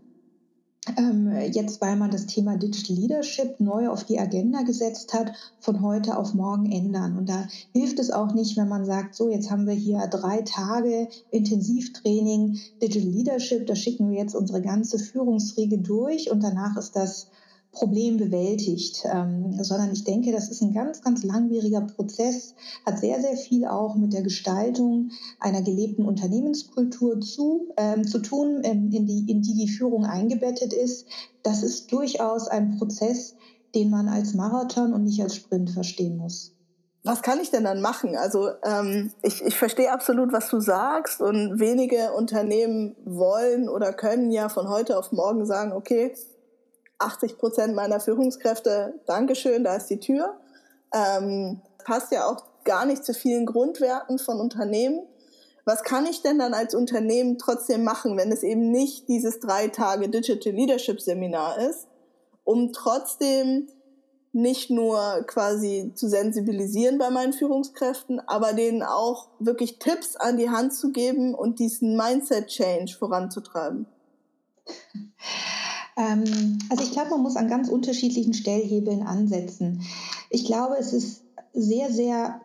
ähm, 0.96 1.32
jetzt, 1.52 1.82
weil 1.82 1.96
man 1.96 2.12
das 2.12 2.28
Thema 2.28 2.58
Digital 2.58 2.96
Leadership 2.96 3.60
neu 3.60 3.90
auf 3.90 4.04
die 4.04 4.20
Agenda 4.20 4.62
gesetzt 4.62 5.14
hat, 5.14 5.34
von 5.60 5.82
heute 5.82 6.18
auf 6.18 6.34
morgen 6.34 6.72
ändern. 6.72 7.18
Und 7.18 7.28
da 7.28 7.48
hilft 7.74 8.00
es 8.00 8.12
auch 8.12 8.34
nicht, 8.34 8.56
wenn 8.58 8.70
man 8.70 8.86
sagt, 8.86 9.16
so, 9.16 9.30
jetzt 9.30 9.52
haben 9.52 9.68
wir 9.68 9.74
hier 9.74 10.08
drei 10.08 10.42
Tage 10.44 11.10
Intensivtraining 11.32 12.60
Digital 12.82 13.10
Leadership, 13.10 13.68
da 13.68 13.76
schicken 13.76 14.12
wir 14.12 14.20
jetzt 14.20 14.36
unsere 14.36 14.62
ganze 14.62 15.00
Führungsriege 15.00 15.80
durch 15.80 16.32
und 16.32 16.42
danach 16.42 16.78
ist 16.78 16.96
das 16.96 17.28
Problem 17.78 18.18
bewältigt, 18.18 19.04
ähm, 19.06 19.64
sondern 19.64 19.92
ich 19.92 20.04
denke, 20.04 20.32
das 20.32 20.50
ist 20.50 20.62
ein 20.62 20.74
ganz, 20.74 21.02
ganz 21.02 21.24
langwieriger 21.24 21.82
Prozess, 21.82 22.56
hat 22.86 23.00
sehr, 23.00 23.22
sehr 23.22 23.38
viel 23.38 23.66
auch 23.66 23.96
mit 23.96 24.14
der 24.14 24.24
Gestaltung 24.24 25.12
einer 25.40 25.62
gelebten 25.62 26.06
Unternehmenskultur 26.06 27.22
zu, 27.22 27.74
ähm, 27.78 28.08
zu 28.08 28.20
tun, 28.20 28.62
in, 28.62 28.92
in, 28.92 29.06
die, 29.06 29.30
in 29.30 29.42
die 29.42 29.54
die 29.54 29.70
Führung 29.70 30.06
eingebettet 30.06 30.74
ist. 30.74 31.06
Das 31.44 31.64
ist 31.64 31.92
durchaus 31.92 32.48
ein 32.48 32.78
Prozess, 32.78 33.36
den 33.76 33.90
man 33.90 34.08
als 34.08 34.34
Marathon 34.34 34.94
und 34.94 35.04
nicht 35.04 35.22
als 35.22 35.36
Sprint 35.36 35.70
verstehen 35.70 36.18
muss. 36.18 36.54
Was 37.04 37.22
kann 37.22 37.40
ich 37.40 37.52
denn 37.52 37.64
dann 37.64 37.80
machen? 37.80 38.18
Also 38.18 38.50
ähm, 38.64 39.12
ich, 39.22 39.42
ich 39.42 39.56
verstehe 39.56 39.94
absolut, 39.94 40.34
was 40.34 40.50
du 40.50 40.60
sagst 40.60 41.22
und 41.22 41.60
wenige 41.60 42.12
Unternehmen 42.14 42.96
wollen 43.06 43.70
oder 43.70 43.94
können 43.94 44.30
ja 44.30 44.50
von 44.50 44.68
heute 44.68 44.98
auf 44.98 45.14
morgen 45.14 45.46
sagen, 45.46 45.72
okay, 45.72 46.14
80 47.00 47.38
Prozent 47.38 47.76
meiner 47.76 48.00
Führungskräfte, 48.00 49.00
Dankeschön, 49.06 49.64
da 49.64 49.76
ist 49.76 49.88
die 49.88 50.00
Tür. 50.00 50.40
Ähm, 50.94 51.62
passt 51.84 52.12
ja 52.12 52.28
auch 52.28 52.44
gar 52.64 52.86
nicht 52.86 53.06
zu 53.06 53.14
vielen 53.14 53.46
Grundwerten 53.46 54.20
von 54.20 54.40
Unternehmen. 54.40 55.08
Was 55.66 55.84
kann 55.84 56.06
ich 56.06 56.22
denn 56.22 56.40
dann 56.40 56.54
als 56.54 56.74
Unternehmen 56.76 57.38
trotzdem 57.38 57.84
machen, 57.84 58.18
wenn 58.18 58.32
es 58.32 58.44
eben 58.44 58.72
nicht 58.72 59.10
dieses 59.10 59.40
drei 59.40 59.68
Tage 59.68 60.10
Digital 60.10 60.54
Leadership 60.54 61.02
Seminar 61.02 61.58
ist, 61.58 61.88
um 62.44 62.72
trotzdem 62.72 63.68
nicht 64.34 64.70
nur 64.70 65.24
quasi 65.28 65.92
zu 65.96 66.08
sensibilisieren 66.08 66.98
bei 66.98 67.10
meinen 67.10 67.34
Führungskräften, 67.34 68.20
aber 68.28 68.54
denen 68.54 68.84
auch 68.84 69.30
wirklich 69.40 69.80
Tipps 69.80 70.16
an 70.16 70.38
die 70.38 70.50
Hand 70.50 70.74
zu 70.74 70.92
geben 70.92 71.34
und 71.34 71.60
diesen 71.60 71.98
Mindset 71.98 72.48
Change 72.48 72.96
voranzutreiben? 72.98 73.88
Ähm, 75.98 76.60
also 76.70 76.84
ich 76.84 76.92
glaube, 76.92 77.12
man 77.12 77.24
muss 77.24 77.36
an 77.36 77.48
ganz 77.48 77.70
unterschiedlichen 77.70 78.34
Stellhebeln 78.34 79.02
ansetzen. 79.04 79.82
Ich 80.30 80.46
glaube, 80.46 80.76
es 80.78 80.94
ist 80.94 81.24
sehr, 81.54 81.92
sehr 81.92 82.42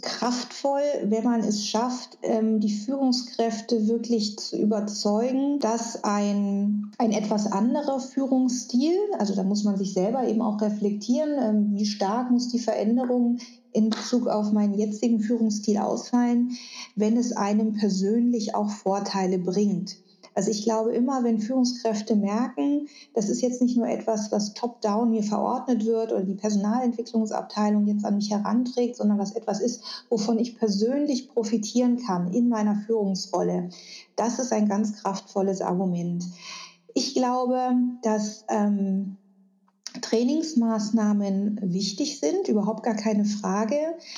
kraftvoll, 0.00 0.82
wenn 1.04 1.24
man 1.24 1.40
es 1.40 1.66
schafft, 1.66 2.16
ähm, 2.22 2.60
die 2.60 2.72
Führungskräfte 2.72 3.88
wirklich 3.88 4.38
zu 4.38 4.56
überzeugen, 4.56 5.58
dass 5.58 6.02
ein, 6.02 6.90
ein 6.96 7.12
etwas 7.12 7.46
anderer 7.46 8.00
Führungsstil, 8.00 8.96
also 9.18 9.34
da 9.34 9.42
muss 9.42 9.64
man 9.64 9.76
sich 9.76 9.92
selber 9.92 10.26
eben 10.26 10.40
auch 10.40 10.60
reflektieren, 10.62 11.38
ähm, 11.38 11.74
wie 11.74 11.84
stark 11.84 12.30
muss 12.30 12.48
die 12.48 12.58
Veränderung 12.58 13.38
in 13.72 13.90
Bezug 13.90 14.28
auf 14.28 14.52
meinen 14.52 14.74
jetzigen 14.74 15.20
Führungsstil 15.20 15.76
ausfallen, 15.78 16.52
wenn 16.94 17.18
es 17.18 17.32
einem 17.32 17.74
persönlich 17.74 18.54
auch 18.54 18.70
Vorteile 18.70 19.38
bringt. 19.38 20.01
Also 20.34 20.50
ich 20.50 20.62
glaube 20.64 20.92
immer, 20.92 21.24
wenn 21.24 21.40
Führungskräfte 21.40 22.16
merken, 22.16 22.88
das 23.14 23.28
ist 23.28 23.42
jetzt 23.42 23.60
nicht 23.60 23.76
nur 23.76 23.88
etwas, 23.88 24.32
was 24.32 24.54
top-down 24.54 25.10
mir 25.10 25.22
verordnet 25.22 25.84
wird 25.84 26.12
oder 26.12 26.22
die 26.22 26.34
Personalentwicklungsabteilung 26.34 27.86
jetzt 27.86 28.04
an 28.04 28.16
mich 28.16 28.30
heranträgt, 28.30 28.96
sondern 28.96 29.18
was 29.18 29.32
etwas 29.32 29.60
ist, 29.60 29.82
wovon 30.08 30.38
ich 30.38 30.58
persönlich 30.58 31.28
profitieren 31.28 31.98
kann 31.98 32.32
in 32.32 32.48
meiner 32.48 32.76
Führungsrolle. 32.86 33.70
Das 34.16 34.38
ist 34.38 34.52
ein 34.52 34.68
ganz 34.68 35.02
kraftvolles 35.02 35.60
Argument. 35.60 36.24
Ich 36.94 37.14
glaube, 37.14 37.74
dass 38.02 38.44
ähm, 38.48 39.16
Trainingsmaßnahmen 40.00 41.60
wichtig 41.62 42.18
sind, 42.18 42.48
überhaupt 42.48 42.82
gar 42.82 42.94
keine 42.94 43.24
Frage. 43.24 43.76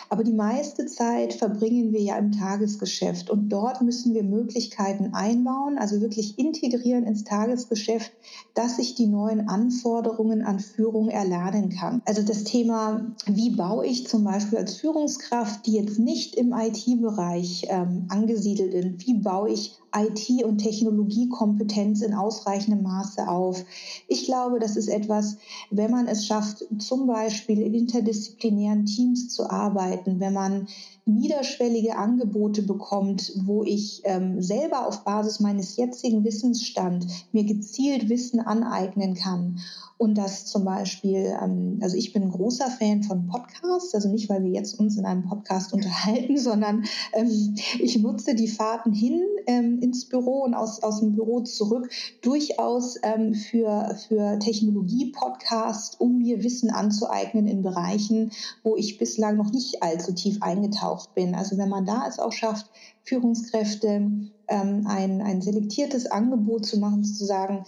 Aber 0.08 0.22
die 0.22 0.32
meiste 0.32 0.86
Zeit 0.86 1.34
verbringen 1.34 1.92
wir 1.92 2.00
ja 2.00 2.16
im 2.16 2.32
Tagesgeschäft 2.32 3.30
und 3.30 3.48
dort 3.48 3.82
müssen 3.82 4.14
wir 4.14 4.22
Möglichkeiten 4.22 5.14
einbauen, 5.14 5.78
also 5.78 6.00
wirklich 6.00 6.38
integrieren 6.38 7.04
ins 7.04 7.24
Tagesgeschäft, 7.24 8.12
dass 8.54 8.78
ich 8.78 8.94
die 8.94 9.06
neuen 9.06 9.48
Anforderungen 9.48 10.42
an 10.42 10.60
Führung 10.60 11.08
erlernen 11.08 11.70
kann. 11.70 12.02
Also 12.04 12.22
das 12.22 12.44
Thema, 12.44 13.14
wie 13.26 13.50
baue 13.50 13.86
ich 13.86 14.06
zum 14.06 14.24
Beispiel 14.24 14.58
als 14.58 14.76
Führungskraft, 14.76 15.66
die 15.66 15.72
jetzt 15.72 15.98
nicht 15.98 16.36
im 16.36 16.52
IT-Bereich 16.52 17.66
ähm, 17.68 18.06
angesiedelt 18.08 18.72
sind, 18.72 19.06
wie 19.06 19.14
baue 19.14 19.50
ich 19.50 19.78
IT- 19.94 20.44
und 20.44 20.58
Technologiekompetenz 20.58 22.02
in 22.02 22.14
ausreichendem 22.14 22.82
Maße 22.82 23.28
auf. 23.28 23.64
Ich 24.08 24.24
glaube, 24.24 24.58
das 24.58 24.76
ist 24.76 24.88
etwas, 24.88 25.36
wenn 25.70 25.90
man 25.90 26.06
es 26.08 26.26
schafft, 26.26 26.64
zum 26.78 27.06
Beispiel 27.06 27.60
in 27.60 27.74
interdisziplinären 27.74 28.86
Teams 28.86 29.28
zu 29.28 29.48
arbeiten, 29.48 30.20
wenn 30.20 30.32
man 30.32 30.66
niederschwellige 31.06 31.96
Angebote 31.96 32.62
bekommt, 32.62 33.32
wo 33.44 33.62
ich 33.62 34.02
ähm, 34.04 34.40
selber 34.40 34.86
auf 34.86 35.04
Basis 35.04 35.40
meines 35.40 35.76
jetzigen 35.76 36.24
Wissensstand 36.24 37.06
mir 37.32 37.44
gezielt 37.44 38.08
Wissen 38.08 38.40
aneignen 38.40 39.14
kann. 39.14 39.60
Und 39.96 40.18
das 40.18 40.46
zum 40.46 40.64
Beispiel, 40.64 41.36
ähm, 41.40 41.78
also 41.80 41.96
ich 41.96 42.12
bin 42.12 42.22
ein 42.24 42.30
großer 42.30 42.68
Fan 42.68 43.04
von 43.04 43.26
Podcasts, 43.28 43.94
also 43.94 44.08
nicht, 44.08 44.28
weil 44.28 44.42
wir 44.42 44.50
jetzt 44.50 44.78
uns 44.78 44.96
in 44.96 45.04
einem 45.04 45.22
Podcast 45.24 45.72
unterhalten, 45.72 46.36
sondern 46.36 46.84
ähm, 47.12 47.54
ich 47.78 47.98
nutze 47.98 48.34
die 48.34 48.48
Fahrten 48.48 48.92
hin 48.92 49.22
ähm, 49.46 49.78
ins 49.80 50.06
Büro 50.06 50.42
und 50.42 50.54
aus, 50.54 50.82
aus 50.82 51.00
dem 51.00 51.14
Büro 51.14 51.40
zurück 51.40 51.90
durchaus 52.22 52.98
ähm, 53.02 53.34
für, 53.34 53.96
für 54.08 54.38
Technologie-Podcasts, 54.40 55.96
um 55.96 56.18
mir 56.18 56.42
Wissen 56.42 56.70
anzueignen 56.70 57.46
in 57.46 57.62
Bereichen, 57.62 58.32
wo 58.62 58.76
ich 58.76 58.98
bislang 58.98 59.36
noch 59.36 59.52
nicht 59.52 59.82
allzu 59.82 60.12
tief 60.12 60.42
eingetaucht 60.42 60.93
bin. 61.14 61.34
Also 61.34 61.58
wenn 61.58 61.68
man 61.68 61.84
da 61.84 62.06
es 62.08 62.18
auch 62.18 62.32
schafft, 62.32 62.70
Führungskräfte 63.02 64.10
ähm, 64.48 64.86
ein, 64.86 65.20
ein 65.22 65.42
selektiertes 65.42 66.06
Angebot 66.06 66.66
zu 66.66 66.78
machen, 66.78 67.04
zu 67.04 67.24
sagen, 67.24 67.64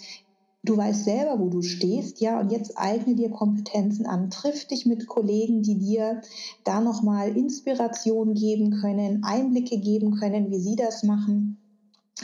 Du 0.67 0.77
weißt 0.77 1.05
selber, 1.05 1.39
wo 1.39 1.49
du 1.49 1.63
stehst, 1.63 2.21
ja, 2.21 2.41
und 2.41 2.51
jetzt 2.51 2.77
eigne 2.77 3.15
dir 3.15 3.31
Kompetenzen 3.31 4.05
an. 4.05 4.31
Triff 4.31 4.65
dich 4.65 4.85
mit 4.85 5.07
Kollegen, 5.07 5.63
die 5.63 5.79
dir 5.79 6.23
da 6.65 6.81
nochmal 6.81 7.37
Inspiration 7.37 8.35
geben 8.35 8.73
können, 8.81 9.23
Einblicke 9.23 9.79
geben 9.79 10.17
können, 10.17 10.51
wie 10.51 10.59
sie 10.59 10.75
das 10.75 11.05
machen. 11.05 11.59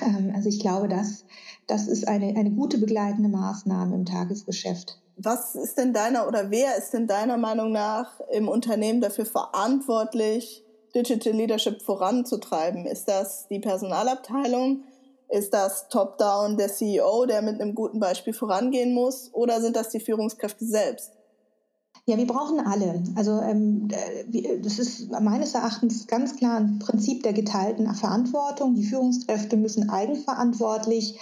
Ähm, 0.00 0.32
also 0.34 0.48
ich 0.48 0.58
glaube, 0.58 0.88
das, 0.88 1.24
das 1.68 1.86
ist 1.86 2.08
eine, 2.08 2.36
eine 2.36 2.50
gute 2.50 2.78
begleitende 2.78 3.28
Maßnahme 3.28 3.94
im 3.94 4.06
Tagesgeschäft. 4.06 5.00
Was 5.16 5.54
ist 5.54 5.78
denn 5.78 5.92
deiner 5.92 6.26
oder 6.26 6.50
wer 6.50 6.76
ist 6.76 6.90
denn 6.90 7.06
deiner 7.06 7.36
Meinung 7.36 7.70
nach 7.70 8.18
im 8.32 8.48
Unternehmen 8.48 9.00
dafür 9.00 9.24
verantwortlich, 9.26 10.64
Digital 10.94 11.32
Leadership 11.32 11.82
voranzutreiben? 11.82 12.86
Ist 12.86 13.08
das 13.08 13.48
die 13.48 13.58
Personalabteilung? 13.58 14.84
Ist 15.28 15.54
das 15.54 15.88
Top-Down 15.88 16.58
der 16.58 16.68
CEO, 16.68 17.24
der 17.26 17.40
mit 17.40 17.60
einem 17.60 17.74
guten 17.74 18.00
Beispiel 18.00 18.34
vorangehen 18.34 18.92
muss? 18.92 19.30
Oder 19.32 19.60
sind 19.60 19.76
das 19.76 19.88
die 19.88 20.00
Führungskräfte 20.00 20.64
selbst? 20.64 21.12
Ja, 22.04 22.18
wir 22.18 22.26
brauchen 22.26 22.58
alle. 22.58 23.02
Also 23.14 23.40
ähm, 23.40 23.88
äh, 23.90 24.58
das 24.58 24.80
ist 24.80 25.10
meines 25.10 25.54
Erachtens 25.54 26.08
ganz 26.08 26.36
klar 26.36 26.58
ein 26.58 26.80
Prinzip 26.80 27.22
der 27.22 27.32
geteilten 27.32 27.92
Verantwortung. 27.94 28.74
Die 28.74 28.84
Führungskräfte 28.84 29.56
müssen 29.56 29.88
eigenverantwortlich 29.88 31.18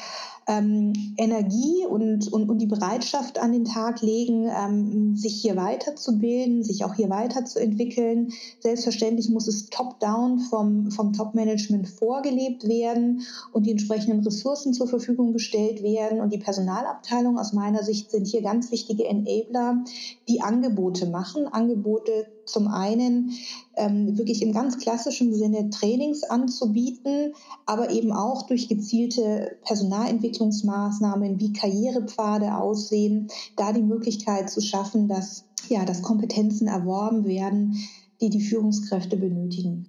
ähm, 0.50 0.92
Energie 1.16 1.86
und, 1.88 2.32
und, 2.32 2.50
und 2.50 2.58
die 2.58 2.66
Bereitschaft 2.66 3.38
an 3.38 3.52
den 3.52 3.64
Tag 3.64 4.02
legen, 4.02 4.48
ähm, 4.48 5.16
sich 5.16 5.40
hier 5.40 5.54
weiterzubilden, 5.54 6.64
sich 6.64 6.84
auch 6.84 6.94
hier 6.94 7.08
weiterzuentwickeln. 7.08 8.32
Selbstverständlich 8.58 9.30
muss 9.30 9.46
es 9.46 9.66
top-down 9.66 10.40
vom, 10.40 10.90
vom 10.90 11.12
Top-Management 11.12 11.88
vorgelebt 11.88 12.66
werden 12.66 13.22
und 13.52 13.64
die 13.66 13.70
entsprechenden 13.70 14.24
Ressourcen 14.24 14.74
zur 14.74 14.88
Verfügung 14.88 15.32
gestellt 15.32 15.84
werden. 15.84 16.20
Und 16.20 16.32
die 16.32 16.38
Personalabteilung 16.38 17.38
aus 17.38 17.52
meiner 17.52 17.84
Sicht 17.84 18.10
sind 18.10 18.26
hier 18.26 18.42
ganz 18.42 18.72
wichtige 18.72 19.04
Enabler, 19.04 19.84
die 20.28 20.40
Angebote 20.40 21.06
machen, 21.06 21.46
Angebote 21.46 22.26
zum 22.44 22.68
einen 22.68 23.32
ähm, 23.76 24.18
wirklich 24.18 24.42
im 24.42 24.52
ganz 24.52 24.78
klassischen 24.78 25.34
Sinne 25.34 25.70
Trainings 25.70 26.22
anzubieten, 26.24 27.34
aber 27.66 27.90
eben 27.90 28.12
auch 28.12 28.46
durch 28.46 28.68
gezielte 28.68 29.56
Personalentwicklungsmaßnahmen 29.64 31.38
wie 31.40 31.52
Karrierepfade 31.52 32.56
aussehen, 32.56 33.28
da 33.56 33.72
die 33.72 33.82
Möglichkeit 33.82 34.50
zu 34.50 34.60
schaffen, 34.60 35.08
dass, 35.08 35.44
ja, 35.68 35.84
dass 35.84 36.02
Kompetenzen 36.02 36.68
erworben 36.68 37.24
werden, 37.24 37.76
die 38.20 38.30
die 38.30 38.42
Führungskräfte 38.42 39.16
benötigen. 39.16 39.86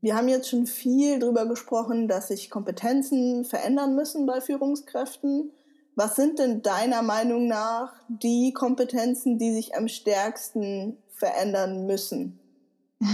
Wir 0.00 0.16
haben 0.16 0.28
jetzt 0.28 0.50
schon 0.50 0.66
viel 0.66 1.18
darüber 1.18 1.46
gesprochen, 1.46 2.08
dass 2.08 2.28
sich 2.28 2.50
Kompetenzen 2.50 3.46
verändern 3.46 3.94
müssen 3.94 4.26
bei 4.26 4.42
Führungskräften. 4.42 5.50
Was 5.96 6.16
sind 6.16 6.38
denn 6.38 6.60
deiner 6.60 7.02
Meinung 7.02 7.46
nach 7.46 7.94
die 8.08 8.52
Kompetenzen, 8.52 9.38
die 9.38 9.54
sich 9.54 9.76
am 9.76 9.88
stärksten 9.88 10.98
verändern 11.16 11.86
müssen? 11.86 12.38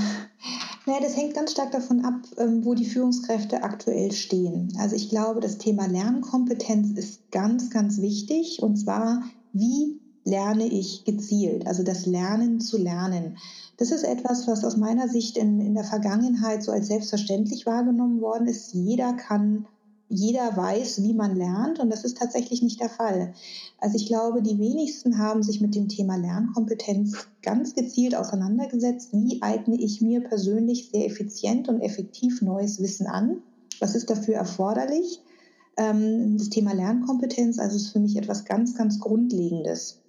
Naja, 0.87 1.01
das 1.03 1.17
hängt 1.17 1.35
ganz 1.35 1.53
stark 1.53 1.73
davon 1.73 2.05
ab, 2.05 2.15
ähm, 2.39 2.65
wo 2.65 2.75
die 2.75 2.87
Führungskräfte 2.87 3.63
aktuell 3.63 4.13
stehen. 4.13 4.73
Also 4.79 4.97
ich 4.97 5.11
glaube, 5.11 5.41
das 5.41 5.59
Thema 5.59 5.87
Lernkompetenz 5.87 6.99
ist 6.99 7.31
ganz, 7.31 7.71
ganz 7.71 8.01
wichtig. 8.01 8.63
Und 8.63 8.77
zwar, 8.77 9.23
wie 9.53 10.01
lerne 10.25 10.67
ich 10.67 11.05
gezielt? 11.05 11.67
Also 11.67 11.83
das 11.83 12.07
Lernen 12.07 12.61
zu 12.61 12.79
lernen. 12.79 13.37
Das 13.77 13.91
ist 13.91 14.05
etwas, 14.05 14.49
was 14.49 14.65
aus 14.65 14.77
meiner 14.77 15.09
Sicht 15.09 15.37
in, 15.37 15.61
in 15.61 15.75
der 15.75 15.85
Vergangenheit 15.85 16.63
so 16.63 16.73
als 16.73 16.89
selbstverständlich 16.89 17.67
wahrgenommen 17.67 18.21
worden 18.21 18.47
ist. 18.47 18.73
Jeder 18.73 19.13
kann 19.13 19.67
jeder 20.11 20.57
weiß, 20.57 21.05
wie 21.05 21.15
man 21.15 21.37
lernt 21.37 21.79
und 21.79 21.89
das 21.89 22.05
ist 22.05 22.19
tatsächlich 22.19 22.63
nicht 22.63 22.81
der 22.81 22.91
Fall. 22.91 23.33
Also 23.79 23.97
ich 23.97 24.07
glaube, 24.07 24.43
die 24.43 24.59
wenigsten 24.59 25.19
haben 25.19 25.45
sich 25.45 25.61
mit 25.61 25.77
dem 25.77 25.89
Thema 25.89 26.17
Lernkompetenz 26.17 27.29
ganz 27.43 27.75
gezielt 27.75 28.17
auseinandergesetzt. 28.17 29.11
Wie 29.13 29.41
eigne 29.41 29.81
ich 29.81 30.01
mir 30.01 30.21
persönlich 30.21 30.91
sehr 30.91 31.07
effizient 31.07 31.69
und 31.69 31.81
effektiv 31.81 32.43
neues 32.43 32.83
Wissen 32.83 33.07
an? 33.07 33.43
Was 33.79 33.95
ist 33.95 34.11
dafür 34.11 34.35
erforderlich? 34.35 35.23
Ähm, 35.77 36.37
das 36.37 36.51
Thema 36.51 36.75
Lernkompetenz, 36.75 37.61
also 37.61 37.77
ist 37.77 37.93
für 37.93 38.01
mich 38.01 38.17
etwas 38.17 38.45
ganz, 38.45 38.75
ganz 38.75 38.99
Grundlegendes. 38.99 40.01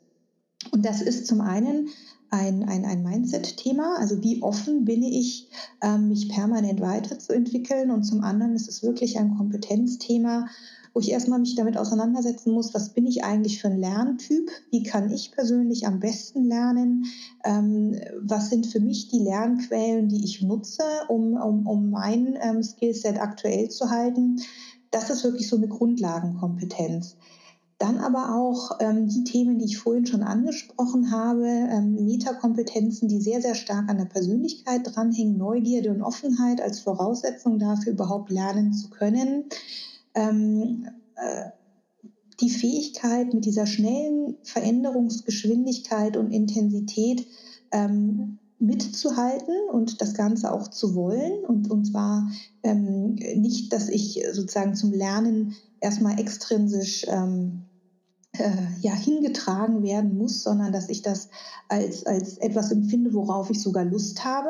Und 0.72 0.84
das 0.84 1.02
ist 1.02 1.28
zum 1.28 1.42
einen 1.42 1.90
ein, 2.32 2.68
ein, 2.68 2.86
ein 2.86 3.04
Mindset-Thema. 3.04 3.98
Also 4.00 4.24
wie 4.24 4.42
offen 4.42 4.86
bin 4.86 5.04
ich, 5.04 5.50
ähm, 5.82 6.08
mich 6.08 6.30
permanent 6.30 6.82
weiterzuentwickeln. 6.82 7.92
Und 7.92 8.04
zum 8.04 8.24
anderen 8.24 8.56
ist 8.56 8.70
es 8.70 8.82
wirklich 8.82 9.20
ein 9.20 9.38
Kompetenzthema, 9.38 10.48
wo 10.94 11.00
ich 11.00 11.12
erstmal 11.12 11.40
mich 11.40 11.56
damit 11.56 11.78
auseinandersetzen 11.78 12.52
muss, 12.52 12.74
was 12.74 12.90
bin 12.90 13.06
ich 13.06 13.24
eigentlich 13.24 13.62
für 13.62 13.70
ein 13.70 13.80
Lerntyp? 13.80 14.50
Wie 14.72 14.84
kann 14.84 15.12
ich 15.12 15.32
persönlich 15.32 15.88
am 15.88 16.00
besten 16.00 16.46
lernen? 16.46 17.06
Ähm, 17.46 17.96
was 18.22 18.50
sind 18.50 18.68
für 18.68 18.80
mich 18.80 19.08
die 19.08 19.20
Lernquellen, 19.20 20.10
die 20.10 20.24
ich 20.24 20.42
nutze, 20.42 20.84
um, 21.08 21.36
um, 21.36 21.66
um 21.66 21.90
mein 21.90 22.38
ähm, 22.42 22.62
Skillset 22.62 23.22
aktuell 23.22 23.70
zu 23.70 23.90
halten? 23.90 24.42
Das 24.90 25.10
ist 25.10 25.24
wirklich 25.24 25.48
so 25.48 25.56
eine 25.56 25.70
Grundlagenkompetenz. 25.70 27.16
Dann 27.82 27.98
aber 27.98 28.36
auch 28.36 28.78
ähm, 28.80 29.08
die 29.08 29.24
Themen, 29.24 29.58
die 29.58 29.66
ich 29.66 29.80
vorhin 29.80 30.06
schon 30.06 30.22
angesprochen 30.22 31.10
habe, 31.10 31.48
ähm, 31.48 31.96
Metakompetenzen, 32.06 33.08
die 33.08 33.20
sehr, 33.20 33.42
sehr 33.42 33.56
stark 33.56 33.90
an 33.90 33.98
der 33.98 34.06
Persönlichkeit 34.06 34.82
dranhängen, 34.84 35.36
Neugierde 35.36 35.90
und 35.90 36.04
Offenheit 36.04 36.62
als 36.62 36.82
Voraussetzung 36.82 37.58
dafür, 37.58 37.94
überhaupt 37.94 38.30
lernen 38.30 38.72
zu 38.72 38.92
können. 38.92 39.46
Ähm, 40.14 40.90
äh, 41.16 41.50
die 42.40 42.52
Fähigkeit, 42.52 43.34
mit 43.34 43.46
dieser 43.46 43.66
schnellen 43.66 44.38
Veränderungsgeschwindigkeit 44.44 46.18
und 46.18 46.30
Intensität 46.30 47.26
ähm, 47.72 48.38
mitzuhalten 48.60 49.56
und 49.72 50.02
das 50.02 50.14
Ganze 50.14 50.52
auch 50.52 50.68
zu 50.68 50.94
wollen. 50.94 51.44
Und, 51.46 51.72
und 51.72 51.86
zwar 51.86 52.30
ähm, 52.62 53.16
nicht, 53.16 53.74
dass 53.74 53.90
ich 53.90 54.24
sozusagen 54.34 54.76
zum 54.76 54.94
Lernen 54.94 55.56
erstmal 55.80 56.20
extrinsisch 56.20 57.08
ähm, 57.10 57.64
äh, 58.42 58.52
ja, 58.82 58.94
hingetragen 58.94 59.84
werden 59.84 60.18
muss, 60.18 60.44
sondern 60.44 60.74
dass 60.74 60.90
ich 60.90 61.02
das 61.02 61.30
als, 61.70 62.06
als 62.06 62.38
etwas 62.38 62.72
empfinde, 62.72 63.14
worauf 63.14 63.50
ich 63.50 63.62
sogar 63.62 63.86
Lust 63.86 64.26
habe. 64.26 64.50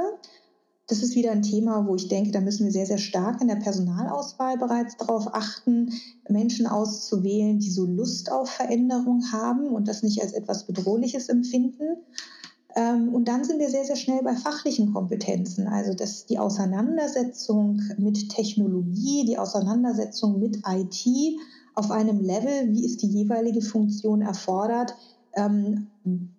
Das 0.88 1.04
ist 1.04 1.16
wieder 1.16 1.32
ein 1.32 1.42
Thema, 1.42 1.88
wo 1.88 1.96
ich 1.96 2.10
denke, 2.10 2.32
da 2.32 2.42
müssen 2.42 2.66
wir 2.66 2.72
sehr, 2.72 2.86
sehr 2.86 2.98
stark 2.98 3.40
in 3.42 3.48
der 3.48 3.56
Personalauswahl 3.56 4.58
bereits 4.58 4.98
darauf 4.98 5.34
achten, 5.34 5.94
Menschen 6.28 6.68
auszuwählen, 6.68 7.60
die 7.60 7.70
so 7.70 7.86
Lust 7.86 8.32
auf 8.32 8.50
Veränderung 8.50 9.24
haben 9.32 9.68
und 9.68 9.88
das 9.88 10.04
nicht 10.04 10.22
als 10.22 10.34
etwas 10.34 10.66
Bedrohliches 10.66 11.30
empfinden. 11.30 11.98
Ähm, 12.76 13.14
und 13.14 13.28
dann 13.28 13.44
sind 13.44 13.60
wir 13.60 13.70
sehr, 13.70 13.86
sehr 13.86 13.96
schnell 13.96 14.22
bei 14.24 14.36
fachlichen 14.36 14.94
Kompetenzen, 14.94 15.68
also 15.68 15.94
dass 15.94 16.26
die 16.26 16.40
Auseinandersetzung 16.40 17.82
mit 17.98 18.30
Technologie, 18.30 19.26
die 19.26 19.38
Auseinandersetzung 19.38 20.40
mit 20.40 20.62
IT 20.68 21.40
auf 21.76 21.92
einem 21.92 22.20
Level, 22.20 22.74
wie 22.74 22.86
es 22.86 22.98
die 22.98 23.08
jeweilige 23.08 23.62
Funktion 23.62 24.22
erfordert, 24.22 24.96
ähm, 25.34 25.88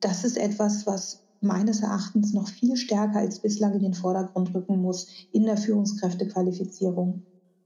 das 0.00 0.24
ist 0.24 0.36
etwas, 0.36 0.86
was 0.86 1.20
meines 1.40 1.82
Erachtens 1.82 2.32
noch 2.32 2.48
viel 2.48 2.76
stärker 2.76 3.18
als 3.18 3.40
bislang 3.40 3.74
in 3.74 3.82
den 3.82 3.94
Vordergrund 3.94 4.54
rücken 4.54 4.80
muss 4.80 5.08
in 5.32 5.44
der 5.44 5.56
Führungskräftequalifizierung. 5.56 7.22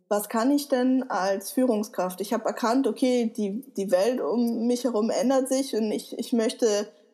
Was 0.08 0.28
kann 0.28 0.50
ich 0.52 0.68
denn 0.68 1.02
als 1.10 1.50
Führungskraft? 1.50 2.20
Ich 2.20 2.32
habe 2.32 2.44
erkannt, 2.44 2.86
okay, 2.86 3.32
die, 3.36 3.64
die 3.76 3.90
Welt 3.90 4.20
um 4.20 4.66
mich 4.66 4.84
herum 4.84 5.10
ändert 5.10 5.48
sich 5.48 5.74
und 5.74 5.90
ich, 5.90 6.16
ich 6.18 6.32
möchte 6.32 6.66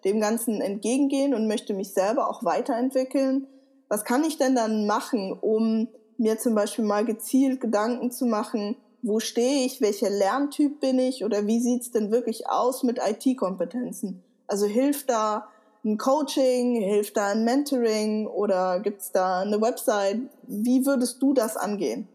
dem 0.04 0.20
Ganzen 0.20 0.60
entgegengehen 0.60 1.34
und 1.34 1.48
möchte 1.48 1.74
mich 1.74 1.90
selber 1.90 2.28
auch 2.28 2.44
weiterentwickeln. 2.44 3.46
Was 3.88 4.04
kann 4.04 4.24
ich 4.24 4.36
denn 4.36 4.54
dann 4.54 4.86
machen, 4.86 5.32
um 5.32 5.88
mir 6.18 6.38
zum 6.38 6.54
Beispiel 6.54 6.84
mal 6.84 7.04
gezielt 7.04 7.60
Gedanken 7.60 8.10
zu 8.10 8.26
machen, 8.26 8.76
wo 9.02 9.18
stehe 9.18 9.66
ich, 9.66 9.80
welcher 9.80 10.10
Lerntyp 10.10 10.80
bin 10.80 10.98
ich 10.98 11.24
oder 11.24 11.46
wie 11.46 11.60
sieht 11.60 11.82
es 11.82 11.90
denn 11.90 12.10
wirklich 12.10 12.48
aus 12.48 12.82
mit 12.84 12.98
IT-Kompetenzen? 12.98 14.22
Also 14.46 14.66
hilft 14.66 15.10
da 15.10 15.48
ein 15.84 15.98
Coaching, 15.98 16.76
hilft 16.76 17.16
da 17.16 17.28
ein 17.28 17.44
Mentoring 17.44 18.28
oder 18.28 18.78
gibt 18.80 19.00
es 19.00 19.10
da 19.10 19.40
eine 19.40 19.60
Website? 19.60 20.20
Wie 20.44 20.86
würdest 20.86 21.20
du 21.20 21.34
das 21.34 21.56
angehen? 21.56 22.06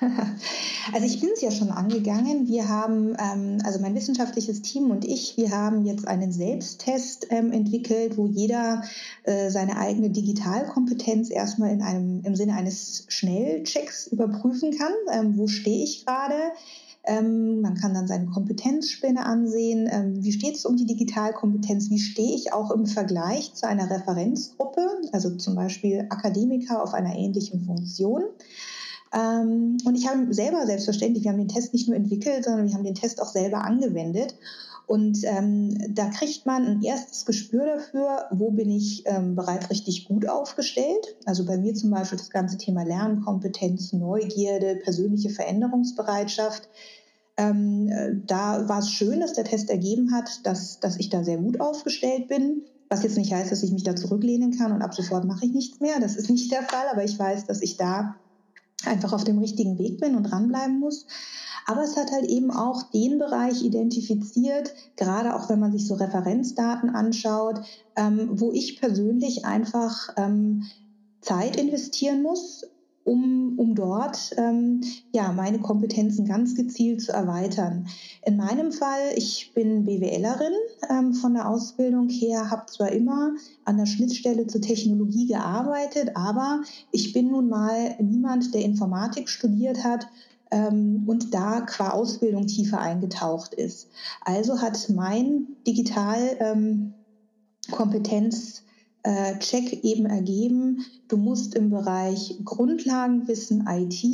Also 0.92 1.06
ich 1.06 1.20
bin 1.20 1.30
es 1.32 1.40
ja 1.40 1.52
schon 1.52 1.70
angegangen. 1.70 2.48
Wir 2.48 2.68
haben, 2.68 3.16
ähm, 3.18 3.58
also 3.64 3.78
mein 3.78 3.94
wissenschaftliches 3.94 4.62
Team 4.62 4.90
und 4.90 5.04
ich, 5.04 5.36
wir 5.36 5.52
haben 5.52 5.84
jetzt 5.84 6.08
einen 6.08 6.32
Selbsttest 6.32 7.28
ähm, 7.30 7.52
entwickelt, 7.52 8.16
wo 8.16 8.26
jeder 8.26 8.82
äh, 9.22 9.48
seine 9.50 9.76
eigene 9.76 10.10
Digitalkompetenz 10.10 11.30
erstmal 11.30 11.70
in 11.70 11.82
einem, 11.82 12.22
im 12.24 12.34
Sinne 12.34 12.54
eines 12.54 13.04
Schnellchecks 13.08 14.08
überprüfen 14.08 14.76
kann. 14.76 14.92
Ähm, 15.12 15.38
wo 15.38 15.46
stehe 15.46 15.84
ich 15.84 16.04
gerade? 16.04 16.52
Ähm, 17.04 17.60
man 17.60 17.74
kann 17.74 17.94
dann 17.94 18.06
seine 18.06 18.26
Kompetenzspinne 18.26 19.24
ansehen. 19.24 19.88
Ähm, 19.90 20.22
wie 20.22 20.32
steht 20.32 20.56
es 20.56 20.64
um 20.64 20.76
die 20.76 20.86
Digitalkompetenz? 20.86 21.90
Wie 21.90 21.98
stehe 21.98 22.34
ich 22.34 22.52
auch 22.52 22.70
im 22.70 22.86
Vergleich 22.86 23.54
zu 23.54 23.66
einer 23.66 23.90
Referenzgruppe, 23.90 24.86
also 25.12 25.36
zum 25.36 25.56
Beispiel 25.56 26.06
Akademiker 26.10 26.82
auf 26.82 26.94
einer 26.94 27.14
ähnlichen 27.16 27.64
Funktion? 27.64 28.22
Ähm, 29.12 29.76
und 29.84 29.94
ich 29.94 30.08
habe 30.08 30.32
selber 30.32 30.64
selbstverständlich, 30.66 31.24
wir 31.24 31.32
haben 31.32 31.38
den 31.38 31.48
Test 31.48 31.72
nicht 31.72 31.88
nur 31.88 31.96
entwickelt, 31.96 32.44
sondern 32.44 32.66
wir 32.66 32.74
haben 32.74 32.84
den 32.84 32.94
Test 32.94 33.20
auch 33.20 33.28
selber 33.28 33.64
angewendet. 33.64 34.34
Und 34.86 35.18
ähm, 35.24 35.94
da 35.94 36.06
kriegt 36.10 36.44
man 36.44 36.66
ein 36.66 36.82
erstes 36.82 37.24
Gespür 37.24 37.64
dafür, 37.64 38.26
wo 38.30 38.50
bin 38.50 38.70
ich 38.70 39.04
ähm, 39.06 39.36
bereits 39.36 39.70
richtig 39.70 40.06
gut 40.06 40.28
aufgestellt. 40.28 41.16
Also 41.24 41.44
bei 41.44 41.56
mir 41.56 41.74
zum 41.74 41.90
Beispiel 41.90 42.18
das 42.18 42.30
ganze 42.30 42.58
Thema 42.58 42.84
Lernkompetenz, 42.84 43.92
Neugierde, 43.92 44.76
persönliche 44.76 45.30
Veränderungsbereitschaft. 45.30 46.68
Ähm, 47.36 47.88
äh, 47.88 48.16
da 48.26 48.68
war 48.68 48.80
es 48.80 48.90
schön, 48.90 49.20
dass 49.20 49.32
der 49.34 49.44
Test 49.44 49.70
ergeben 49.70 50.12
hat, 50.12 50.44
dass, 50.44 50.80
dass 50.80 50.98
ich 50.98 51.08
da 51.08 51.22
sehr 51.24 51.38
gut 51.38 51.60
aufgestellt 51.60 52.28
bin. 52.28 52.62
Was 52.88 53.04
jetzt 53.04 53.16
nicht 53.16 53.32
heißt, 53.32 53.50
dass 53.50 53.62
ich 53.62 53.72
mich 53.72 53.84
da 53.84 53.96
zurücklehnen 53.96 54.58
kann 54.58 54.72
und 54.72 54.82
ab 54.82 54.94
sofort 54.94 55.24
mache 55.24 55.46
ich 55.46 55.52
nichts 55.52 55.80
mehr. 55.80 56.00
Das 56.00 56.16
ist 56.16 56.28
nicht 56.28 56.52
der 56.52 56.62
Fall, 56.62 56.86
aber 56.90 57.04
ich 57.04 57.18
weiß, 57.18 57.46
dass 57.46 57.62
ich 57.62 57.78
da 57.78 58.16
einfach 58.86 59.12
auf 59.12 59.24
dem 59.24 59.38
richtigen 59.38 59.78
Weg 59.78 60.00
bin 60.00 60.16
und 60.16 60.24
dranbleiben 60.24 60.78
muss. 60.78 61.06
Aber 61.66 61.82
es 61.82 61.96
hat 61.96 62.10
halt 62.10 62.24
eben 62.24 62.50
auch 62.50 62.82
den 62.90 63.18
Bereich 63.18 63.62
identifiziert, 63.62 64.74
gerade 64.96 65.34
auch 65.34 65.48
wenn 65.48 65.60
man 65.60 65.72
sich 65.72 65.86
so 65.86 65.94
Referenzdaten 65.94 66.90
anschaut, 66.90 67.60
ähm, 67.96 68.30
wo 68.32 68.52
ich 68.52 68.80
persönlich 68.80 69.44
einfach 69.44 70.08
ähm, 70.16 70.64
Zeit 71.20 71.56
investieren 71.56 72.22
muss, 72.22 72.64
um, 73.04 73.58
um 73.58 73.74
dort 73.74 74.32
ähm, 74.36 74.82
ja, 75.12 75.32
meine 75.32 75.60
Kompetenzen 75.60 76.24
ganz 76.24 76.54
gezielt 76.54 77.00
zu 77.00 77.12
erweitern. 77.12 77.86
In 78.24 78.36
meinem 78.36 78.72
Fall, 78.72 79.12
ich 79.16 79.52
bin 79.54 79.84
BWLerin 79.84 80.52
ähm, 80.92 81.14
von 81.14 81.34
der 81.34 81.48
Ausbildung 81.48 82.08
her, 82.08 82.50
habe 82.50 82.66
zwar 82.66 82.92
immer 82.92 83.32
an 83.64 83.78
der 83.78 83.86
Schnittstelle 83.86 84.46
zur 84.46 84.60
Technologie 84.60 85.26
gearbeitet, 85.26 86.10
aber 86.14 86.62
ich 86.90 87.12
bin 87.12 87.30
nun 87.30 87.48
mal 87.48 87.96
niemand, 88.00 88.54
der 88.54 88.62
Informatik 88.62 89.28
studiert 89.28 89.84
hat 89.84 90.06
ähm, 90.50 91.04
und 91.06 91.32
da 91.34 91.62
qua 91.62 91.90
Ausbildung 91.90 92.46
tiefer 92.46 92.80
eingetaucht 92.80 93.54
ist. 93.54 93.88
Also 94.24 94.60
hat 94.60 94.88
mein 94.90 95.46
Digital 95.66 96.36
ähm, 96.40 96.94
äh, 99.04 99.34
eben 99.82 100.06
ergeben, 100.06 100.84
du 101.08 101.16
musst 101.16 101.54
im 101.54 101.70
Bereich 101.70 102.38
Grundlagenwissen 102.44 103.66
IT 103.66 104.04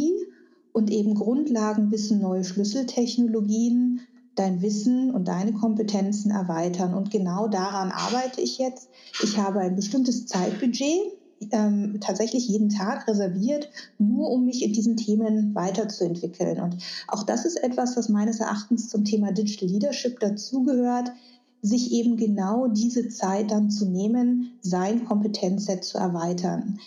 und 0.73 0.91
eben 0.91 1.15
Grundlagenwissen 1.15 2.21
neue 2.21 2.45
Schlüsseltechnologien 2.45 4.01
dein 4.39 4.63
Wissen 4.63 5.11
und 5.11 5.29
deine 5.29 5.53
Kompetenzen 5.53 6.31
erweitern. 6.31 6.95
Und 6.95 7.11
genau 7.11 7.49
daran 7.49 7.91
arbeite 7.91 8.41
ich 8.41 8.59
jetzt. 8.59 8.89
Ich 9.23 9.39
habe 9.39 9.61
ein 9.61 9.77
bestimmtes 9.77 10.27
Zeitbudget, 10.27 11.13
ähm, 11.53 11.99
tatsächlich 12.01 12.49
jeden 12.49 12.69
Tag 12.69 13.07
reserviert, 13.07 13.69
nur 13.99 14.31
um 14.31 14.45
mich 14.45 14.63
in 14.65 14.73
diesen 14.73 14.97
Themen 14.97 15.55
weiterzuentwickeln. 15.55 16.61
Und 16.61 16.79
auch 17.07 17.23
das 17.23 17.45
ist 17.45 17.63
etwas, 17.63 17.97
was 17.97 18.09
meines 18.09 18.41
Erachtens 18.41 18.89
zum 18.89 19.05
Thema 19.05 19.33
Digital 19.33 19.69
Leadership 19.69 20.21
dazugehört 20.21 21.13
sich 21.61 21.93
eben 21.93 22.17
genau 22.17 22.69
diese 22.69 23.09
Zeit 23.09 23.51
dann 23.51 23.71
zu 23.71 23.87
nehmen, 23.87 24.59
sein 24.61 25.05
Kompetenzset 25.05 25.85
zu 25.85 25.99
erweitern. 25.99 26.79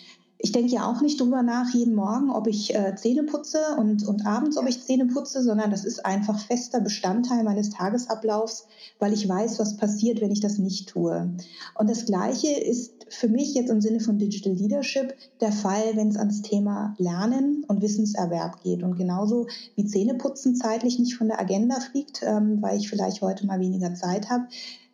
Ich 0.44 0.50
denke 0.50 0.72
ja 0.72 0.90
auch 0.90 1.00
nicht 1.02 1.20
drüber 1.20 1.44
nach 1.44 1.72
jeden 1.72 1.94
Morgen, 1.94 2.32
ob 2.32 2.48
ich 2.48 2.74
äh, 2.74 2.96
Zähne 2.96 3.22
putze 3.22 3.60
und, 3.78 4.04
und 4.04 4.26
abends, 4.26 4.56
ob 4.56 4.68
ich 4.68 4.82
Zähne 4.82 5.06
putze, 5.06 5.40
sondern 5.40 5.70
das 5.70 5.84
ist 5.84 6.04
einfach 6.04 6.36
fester 6.36 6.80
Bestandteil 6.80 7.44
meines 7.44 7.70
Tagesablaufs, 7.70 8.66
weil 8.98 9.12
ich 9.12 9.28
weiß, 9.28 9.60
was 9.60 9.76
passiert, 9.76 10.20
wenn 10.20 10.32
ich 10.32 10.40
das 10.40 10.58
nicht 10.58 10.88
tue. 10.88 11.32
Und 11.78 11.88
das 11.88 12.06
Gleiche 12.06 12.48
ist 12.48 13.06
für 13.08 13.28
mich 13.28 13.54
jetzt 13.54 13.70
im 13.70 13.80
Sinne 13.80 14.00
von 14.00 14.18
Digital 14.18 14.54
Leadership 14.54 15.14
der 15.40 15.52
Fall, 15.52 15.94
wenn 15.94 16.08
es 16.08 16.16
ans 16.16 16.42
Thema 16.42 16.96
Lernen 16.98 17.64
und 17.68 17.80
Wissenserwerb 17.80 18.62
geht. 18.64 18.82
Und 18.82 18.96
genauso 18.96 19.46
wie 19.76 19.84
Zähneputzen 19.84 20.56
zeitlich 20.56 20.98
nicht 20.98 21.14
von 21.14 21.28
der 21.28 21.40
Agenda 21.40 21.78
fliegt, 21.78 22.20
ähm, 22.24 22.60
weil 22.60 22.78
ich 22.78 22.88
vielleicht 22.88 23.22
heute 23.22 23.46
mal 23.46 23.60
weniger 23.60 23.94
Zeit 23.94 24.28
habe, 24.28 24.48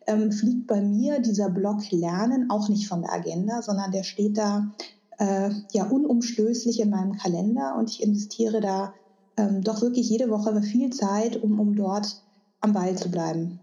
ähm, 0.05 0.31
fliegt 0.31 0.67
bei 0.67 0.79
mir 0.79 1.19
dieser 1.21 1.49
Block 1.49 1.89
Lernen 1.89 2.51
auch 2.51 2.69
nicht 2.69 2.87
von 2.87 3.01
der 3.01 3.13
Agenda, 3.13 3.63
sondern 3.63 3.91
der 3.91 4.03
steht 4.03 4.37
da 4.37 4.71
äh, 5.19 5.51
ja 5.71 5.85
unumstößlich 5.85 6.79
in 6.79 6.89
meinem 6.89 7.17
Kalender 7.17 7.75
und 7.77 7.89
ich 7.89 8.01
investiere 8.01 8.61
da 8.61 8.93
ähm, 9.37 9.61
doch 9.61 9.81
wirklich 9.81 10.09
jede 10.09 10.29
Woche 10.29 10.61
viel 10.61 10.89
Zeit, 10.91 11.41
um, 11.41 11.59
um 11.59 11.75
dort 11.75 12.23
am 12.61 12.73
Ball 12.73 12.95
zu 12.97 13.11
bleiben. 13.11 13.59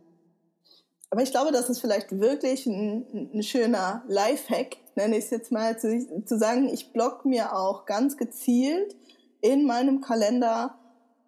Aber 1.10 1.22
ich 1.22 1.30
glaube, 1.30 1.52
das 1.52 1.70
ist 1.70 1.80
vielleicht 1.80 2.18
wirklich 2.18 2.66
ein, 2.66 3.30
ein 3.32 3.42
schöner 3.42 4.02
Lifehack, 4.08 4.76
nenne 4.96 5.16
ich 5.16 5.24
es 5.24 5.30
jetzt 5.30 5.52
mal, 5.52 5.78
zu, 5.78 6.24
zu 6.24 6.38
sagen, 6.38 6.68
ich 6.68 6.92
block 6.92 7.24
mir 7.24 7.56
auch 7.56 7.86
ganz 7.86 8.16
gezielt 8.16 8.96
in 9.40 9.64
meinem 9.66 10.00
Kalender 10.00 10.74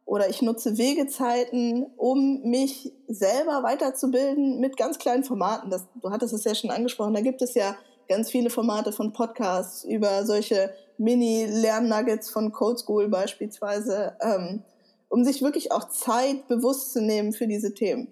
oder 0.04 0.28
ich 0.28 0.42
nutze 0.42 0.78
Wegezeiten, 0.78 1.86
um 1.96 2.40
mich 2.42 2.92
selber 3.06 3.62
weiterzubilden 3.62 4.58
mit 4.58 4.76
ganz 4.76 4.98
kleinen 4.98 5.22
Formaten. 5.22 5.70
Das, 5.70 5.86
du 6.02 6.10
hattest 6.10 6.32
es 6.32 6.44
ja 6.44 6.54
schon 6.54 6.70
angesprochen, 6.70 7.14
da 7.14 7.20
gibt 7.20 7.42
es 7.42 7.54
ja 7.54 7.76
ganz 8.08 8.30
viele 8.30 8.50
Formate 8.50 8.92
von 8.92 9.12
Podcasts 9.12 9.84
über 9.84 10.24
solche 10.26 10.70
Mini-Lernnuggets 10.98 12.30
von 12.30 12.52
Code 12.52 12.78
School 12.78 13.08
beispielsweise, 13.08 14.16
ähm, 14.20 14.62
um 15.08 15.24
sich 15.24 15.42
wirklich 15.42 15.72
auch 15.72 15.88
Zeit 15.88 16.48
bewusst 16.48 16.92
zu 16.92 17.00
nehmen 17.00 17.32
für 17.32 17.46
diese 17.46 17.74
Themen. 17.74 18.08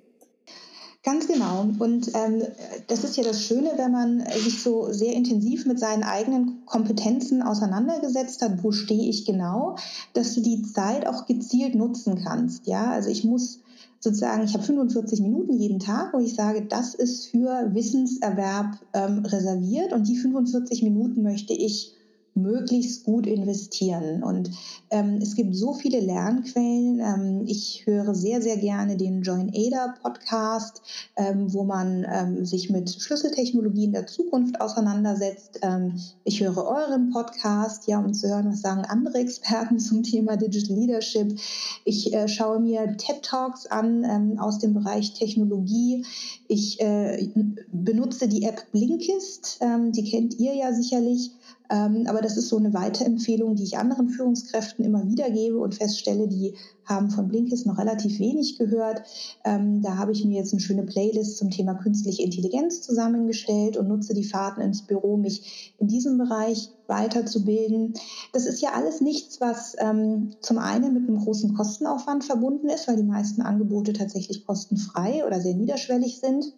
Ganz 1.06 1.28
genau. 1.28 1.68
Und 1.78 2.10
ähm, 2.14 2.42
das 2.88 3.04
ist 3.04 3.16
ja 3.16 3.22
das 3.22 3.40
Schöne, 3.40 3.74
wenn 3.76 3.92
man 3.92 4.26
sich 4.42 4.60
so 4.60 4.92
sehr 4.92 5.12
intensiv 5.12 5.64
mit 5.64 5.78
seinen 5.78 6.02
eigenen 6.02 6.66
Kompetenzen 6.66 7.42
auseinandergesetzt 7.42 8.42
hat, 8.42 8.64
wo 8.64 8.72
stehe 8.72 9.08
ich 9.08 9.24
genau, 9.24 9.76
dass 10.14 10.34
du 10.34 10.40
die 10.40 10.62
Zeit 10.62 11.06
auch 11.06 11.26
gezielt 11.26 11.76
nutzen 11.76 12.24
kannst. 12.24 12.66
Ja, 12.66 12.90
also 12.90 13.08
ich 13.08 13.22
muss 13.22 13.60
sozusagen, 14.06 14.44
ich 14.44 14.54
habe 14.54 14.62
45 14.62 15.20
Minuten 15.20 15.58
jeden 15.58 15.80
Tag, 15.80 16.14
wo 16.14 16.18
ich 16.18 16.34
sage, 16.34 16.64
das 16.66 16.94
ist 16.94 17.26
für 17.26 17.74
Wissenserwerb 17.74 18.78
ähm, 18.94 19.24
reserviert 19.24 19.92
und 19.92 20.06
die 20.08 20.16
45 20.16 20.82
Minuten 20.82 21.22
möchte 21.22 21.52
ich 21.52 21.95
möglichst 22.36 23.04
gut 23.04 23.26
investieren. 23.26 24.22
Und 24.22 24.50
ähm, 24.90 25.18
es 25.22 25.34
gibt 25.34 25.56
so 25.56 25.72
viele 25.72 26.00
Lernquellen. 26.00 27.00
Ähm, 27.00 27.42
ich 27.46 27.82
höre 27.86 28.14
sehr, 28.14 28.42
sehr 28.42 28.58
gerne 28.58 28.96
den 28.96 29.22
Join 29.22 29.50
Ada 29.54 29.94
Podcast, 30.02 30.82
ähm, 31.16 31.52
wo 31.52 31.64
man 31.64 32.06
ähm, 32.08 32.44
sich 32.44 32.70
mit 32.70 32.90
Schlüsseltechnologien 32.90 33.92
der 33.92 34.06
Zukunft 34.06 34.60
auseinandersetzt. 34.60 35.60
Ähm, 35.62 35.98
ich 36.24 36.40
höre 36.40 36.64
euren 36.64 37.10
Podcast, 37.10 37.86
ja, 37.88 37.98
um 37.98 38.12
zu 38.12 38.28
hören, 38.28 38.52
was 38.52 38.60
sagen 38.60 38.84
andere 38.84 39.18
Experten 39.18 39.78
zum 39.78 40.02
Thema 40.02 40.36
Digital 40.36 40.76
Leadership. 40.76 41.38
Ich 41.84 42.12
äh, 42.12 42.28
schaue 42.28 42.60
mir 42.60 42.96
TED 42.96 43.22
Talks 43.22 43.66
an 43.66 44.04
ähm, 44.04 44.38
aus 44.38 44.58
dem 44.58 44.74
Bereich 44.74 45.14
Technologie. 45.14 46.04
Ich 46.48 46.80
äh, 46.80 47.28
benutze 47.72 48.28
die 48.28 48.44
App 48.44 48.70
Blinkist, 48.70 49.60
die 49.90 50.10
kennt 50.10 50.38
ihr 50.38 50.54
ja 50.54 50.72
sicherlich 50.72 51.32
aber 51.68 52.20
das 52.22 52.36
ist 52.36 52.48
so 52.48 52.56
eine 52.56 52.74
Weiterempfehlung, 52.74 53.56
die 53.56 53.64
ich 53.64 53.78
anderen 53.78 54.08
Führungskräften 54.08 54.84
immer 54.84 55.06
wieder 55.06 55.30
gebe 55.30 55.58
und 55.58 55.74
feststelle, 55.74 56.28
die 56.28 56.54
haben 56.84 57.10
von 57.10 57.28
Blinkist 57.28 57.66
noch 57.66 57.78
relativ 57.78 58.18
wenig 58.20 58.58
gehört. 58.58 59.02
Ähm, 59.44 59.82
da 59.82 59.96
habe 59.96 60.12
ich 60.12 60.24
mir 60.24 60.38
jetzt 60.38 60.52
eine 60.52 60.60
schöne 60.60 60.84
Playlist 60.84 61.36
zum 61.36 61.50
Thema 61.50 61.74
künstliche 61.74 62.22
Intelligenz 62.22 62.80
zusammengestellt 62.80 63.76
und 63.76 63.88
nutze 63.88 64.14
die 64.14 64.24
Fahrten 64.24 64.60
ins 64.60 64.82
Büro, 64.82 65.16
mich 65.16 65.74
in 65.78 65.88
diesem 65.88 66.16
Bereich 66.18 66.70
weiterzubilden. 66.86 67.94
Das 68.32 68.46
ist 68.46 68.62
ja 68.62 68.70
alles 68.72 69.00
nichts, 69.00 69.40
was 69.40 69.74
ähm, 69.78 70.30
zum 70.40 70.58
einen 70.58 70.94
mit 70.94 71.08
einem 71.08 71.18
großen 71.18 71.54
Kostenaufwand 71.54 72.24
verbunden 72.24 72.68
ist, 72.68 72.86
weil 72.86 72.96
die 72.96 73.02
meisten 73.02 73.42
Angebote 73.42 73.92
tatsächlich 73.92 74.44
kostenfrei 74.46 75.26
oder 75.26 75.40
sehr 75.40 75.54
niederschwellig 75.54 76.20
sind. 76.20 76.52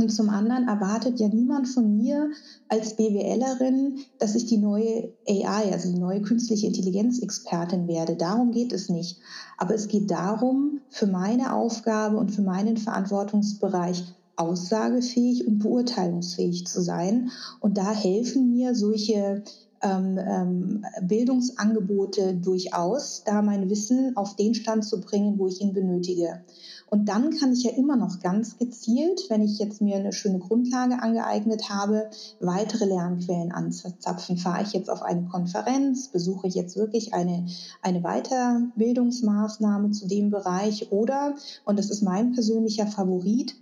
Und 0.00 0.08
zum 0.08 0.30
anderen 0.30 0.66
erwartet 0.66 1.20
ja 1.20 1.28
niemand 1.28 1.68
von 1.68 1.94
mir 1.94 2.30
als 2.68 2.96
BWLerin, 2.96 3.98
dass 4.18 4.34
ich 4.34 4.46
die 4.46 4.56
neue 4.56 5.12
AI, 5.28 5.72
also 5.72 5.92
die 5.92 5.98
neue 5.98 6.22
künstliche 6.22 6.66
Intelligenz-Expertin 6.66 7.86
werde. 7.86 8.16
Darum 8.16 8.50
geht 8.50 8.72
es 8.72 8.88
nicht. 8.88 9.18
Aber 9.58 9.74
es 9.74 9.88
geht 9.88 10.10
darum, 10.10 10.80
für 10.88 11.06
meine 11.06 11.54
Aufgabe 11.54 12.16
und 12.16 12.30
für 12.30 12.40
meinen 12.40 12.78
Verantwortungsbereich 12.78 14.04
aussagefähig 14.36 15.46
und 15.46 15.58
beurteilungsfähig 15.58 16.66
zu 16.66 16.80
sein. 16.80 17.30
Und 17.60 17.76
da 17.76 17.92
helfen 17.92 18.52
mir 18.52 18.74
solche 18.74 19.42
ähm, 19.82 20.18
ähm, 20.18 20.84
Bildungsangebote 21.02 22.34
durchaus, 22.34 23.22
da 23.24 23.42
mein 23.42 23.70
Wissen 23.70 24.16
auf 24.16 24.36
den 24.36 24.54
Stand 24.54 24.84
zu 24.84 25.00
bringen, 25.00 25.38
wo 25.38 25.48
ich 25.48 25.60
ihn 25.60 25.72
benötige. 25.72 26.42
Und 26.90 27.08
dann 27.08 27.30
kann 27.30 27.52
ich 27.52 27.62
ja 27.62 27.70
immer 27.70 27.96
noch 27.96 28.18
ganz 28.20 28.58
gezielt, 28.58 29.26
wenn 29.28 29.42
ich 29.42 29.58
jetzt 29.58 29.80
mir 29.80 29.96
eine 29.96 30.12
schöne 30.12 30.40
Grundlage 30.40 31.00
angeeignet 31.00 31.70
habe, 31.70 32.10
weitere 32.40 32.84
Lernquellen 32.84 33.52
anzapfen. 33.52 34.36
Fahre 34.36 34.64
ich 34.64 34.72
jetzt 34.72 34.90
auf 34.90 35.02
eine 35.02 35.26
Konferenz, 35.26 36.08
besuche 36.08 36.48
ich 36.48 36.54
jetzt 36.54 36.76
wirklich 36.76 37.14
eine, 37.14 37.46
eine 37.80 38.00
Weiterbildungsmaßnahme 38.00 39.92
zu 39.92 40.08
dem 40.08 40.30
Bereich 40.30 40.90
oder, 40.90 41.36
und 41.64 41.78
das 41.78 41.90
ist 41.90 42.02
mein 42.02 42.32
persönlicher 42.32 42.88
Favorit, 42.88 43.54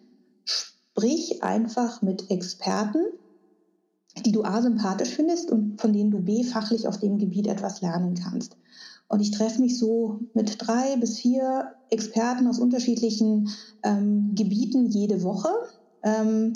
sprich 0.44 1.42
einfach 1.42 2.00
mit 2.00 2.30
Experten, 2.30 3.04
die 4.28 4.32
du 4.32 4.44
A 4.44 4.60
sympathisch 4.60 5.14
findest 5.14 5.50
und 5.50 5.80
von 5.80 5.90
denen 5.90 6.10
du 6.10 6.20
B 6.20 6.44
fachlich 6.44 6.86
auf 6.86 6.98
dem 6.98 7.16
Gebiet 7.16 7.46
etwas 7.46 7.80
lernen 7.80 8.14
kannst. 8.14 8.58
Und 9.08 9.20
ich 9.20 9.30
treffe 9.30 9.62
mich 9.62 9.78
so 9.78 10.20
mit 10.34 10.56
drei 10.58 10.96
bis 10.96 11.16
vier 11.16 11.72
Experten 11.88 12.46
aus 12.46 12.58
unterschiedlichen 12.58 13.48
ähm, 13.82 14.34
Gebieten 14.34 14.84
jede 14.90 15.22
Woche. 15.22 15.48
Ähm, 16.02 16.52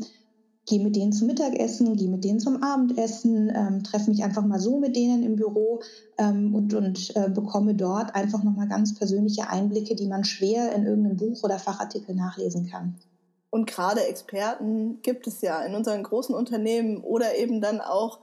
gehe 0.67 0.85
mit 0.85 0.97
denen 0.97 1.13
zum 1.13 1.29
Mittagessen, 1.29 1.97
gehe 1.97 2.11
mit 2.11 2.25
denen 2.25 2.41
zum 2.41 2.63
Abendessen, 2.63 3.51
ähm, 3.55 3.83
treffe 3.83 4.11
mich 4.11 4.23
einfach 4.23 4.45
mal 4.45 4.61
so 4.61 4.79
mit 4.79 4.95
denen 4.95 5.23
im 5.23 5.37
Büro 5.37 5.81
ähm, 6.19 6.55
und, 6.55 6.75
und 6.75 7.17
äh, 7.17 7.31
bekomme 7.31 7.75
dort 7.75 8.15
einfach 8.15 8.45
nochmal 8.45 8.69
ganz 8.69 8.95
persönliche 8.95 9.49
Einblicke, 9.49 9.95
die 9.95 10.07
man 10.07 10.25
schwer 10.25 10.75
in 10.75 10.85
irgendeinem 10.85 11.17
Buch 11.17 11.43
oder 11.43 11.59
Fachartikel 11.59 12.15
nachlesen 12.15 12.67
kann. 12.67 12.99
Und 13.53 13.67
gerade 13.67 14.03
Experten 14.07 15.03
gibt 15.03 15.27
es 15.27 15.43
ja 15.43 15.63
in 15.63 15.75
unseren 15.75 16.03
großen 16.03 16.35
Unternehmen 16.35 17.05
oder 17.05 17.37
eben 17.37 17.61
dann 17.61 17.83
auch 17.83 18.19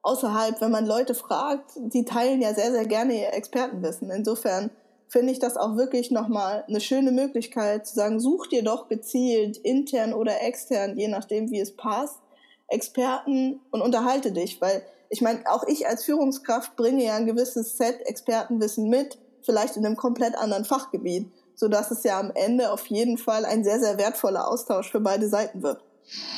außerhalb, 0.00 0.58
wenn 0.62 0.70
man 0.70 0.86
Leute 0.86 1.14
fragt, 1.14 1.72
die 1.76 2.06
teilen 2.06 2.40
ja 2.40 2.54
sehr, 2.54 2.72
sehr 2.72 2.86
gerne 2.86 3.20
ihr 3.20 3.34
Expertenwissen. 3.34 4.10
Insofern 4.10 4.70
finde 5.06 5.34
ich 5.34 5.38
das 5.38 5.58
auch 5.58 5.76
wirklich 5.76 6.10
nochmal 6.10 6.64
eine 6.66 6.80
schöne 6.80 7.12
Möglichkeit 7.12 7.86
zu 7.86 7.94
sagen, 7.94 8.20
such 8.20 8.46
dir 8.46 8.64
doch 8.64 8.88
gezielt, 8.88 9.58
intern 9.58 10.14
oder 10.14 10.40
extern, 10.40 10.96
je 10.96 11.08
nachdem, 11.08 11.50
wie 11.50 11.60
es 11.60 11.76
passt, 11.76 12.18
Experten 12.66 13.60
und 13.70 13.82
unterhalte 13.82 14.32
dich, 14.32 14.62
weil 14.62 14.82
ich 15.10 15.20
meine, 15.20 15.40
auch 15.50 15.64
ich 15.66 15.88
als 15.88 16.04
Führungskraft 16.04 16.74
bringe 16.76 17.04
ja 17.04 17.16
ein 17.16 17.26
gewisses 17.26 17.76
Set 17.76 18.00
Expertenwissen 18.06 18.88
mit, 18.88 19.18
vielleicht 19.42 19.76
in 19.76 19.84
einem 19.84 19.96
komplett 19.96 20.38
anderen 20.38 20.64
Fachgebiet, 20.64 21.30
sodass 21.60 21.90
es 21.90 22.02
ja 22.04 22.18
am 22.18 22.32
Ende 22.34 22.72
auf 22.72 22.86
jeden 22.86 23.18
Fall 23.18 23.44
ein 23.44 23.64
sehr, 23.64 23.78
sehr 23.80 23.98
wertvoller 23.98 24.48
Austausch 24.48 24.90
für 24.90 25.00
beide 25.00 25.28
Seiten 25.28 25.62
wird. 25.62 25.84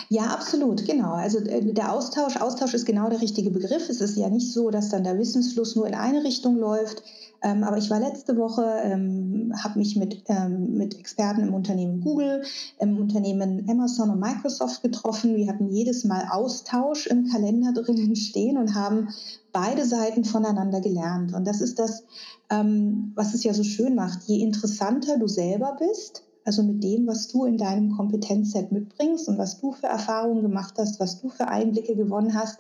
Ja, 0.09 0.27
absolut, 0.27 0.85
genau. 0.85 1.13
Also 1.13 1.39
äh, 1.39 1.73
der 1.73 1.93
Austausch, 1.93 2.37
Austausch 2.37 2.75
ist 2.75 2.85
genau 2.85 3.09
der 3.09 3.23
richtige 3.23 3.51
Begriff. 3.51 3.89
Es 3.89 4.01
ist 4.01 4.17
ja 4.17 4.29
nicht 4.29 4.53
so, 4.53 4.71
dass 4.71 4.91
dann 4.91 5.05
der 5.05 5.19
Wissensfluss 5.19 5.77
nur 5.77 5.87
in 5.87 5.95
eine 5.95 6.23
Richtung 6.25 6.57
läuft. 6.57 7.03
Ähm, 7.45 7.65
aber 7.65 7.79
ich 7.79 7.91
war 7.91 7.99
letzte 7.99 8.37
Woche, 8.37 8.63
ähm, 8.85 9.53
habe 9.63 9.79
mich 9.79 9.97
mit, 9.97 10.23
ähm, 10.27 10.75
mit 10.75 10.99
Experten 10.99 11.41
im 11.41 11.55
Unternehmen 11.55 12.01
Google, 12.01 12.43
im 12.79 12.99
Unternehmen 12.99 13.67
Amazon 13.69 14.11
und 14.11 14.21
Microsoft 14.21 14.83
getroffen. 14.83 15.35
Wir 15.35 15.49
hatten 15.49 15.69
jedes 15.69 16.05
Mal 16.05 16.29
Austausch 16.31 17.09
im 17.09 17.29
Kalender 17.29 17.73
drinnen 17.73 18.15
stehen 18.15 18.59
und 18.59 18.75
haben 18.75 19.09
beide 19.53 19.85
Seiten 19.85 20.25
voneinander 20.25 20.81
gelernt. 20.81 21.35
Und 21.35 21.45
das 21.47 21.61
ist 21.61 21.81
das, 21.81 22.05
ähm, 22.49 23.13
was 23.17 23.35
es 23.35 23.43
ja 23.43 23.55
so 23.55 23.65
schön 23.65 23.97
macht. 23.97 24.23
Je 24.25 24.41
interessanter 24.41 25.19
du 25.19 25.27
selber 25.27 25.77
bist, 25.81 26.23
also 26.45 26.63
mit 26.63 26.83
dem, 26.83 27.07
was 27.07 27.29
du 27.29 27.45
in 27.45 27.57
deinem 27.57 27.93
Kompetenzset 27.97 28.73
mitbringst 28.73 29.29
und 29.29 29.39
was 29.39 29.61
du 29.61 29.73
für 29.73 29.87
Erfahrungen 29.87 30.43
gemacht 30.43 30.75
hast, 30.79 31.01
was 31.01 31.21
du 31.21 31.29
für 31.29 31.49
Einblicke 31.49 31.95
gewonnen 31.95 32.35
hast, 32.35 32.59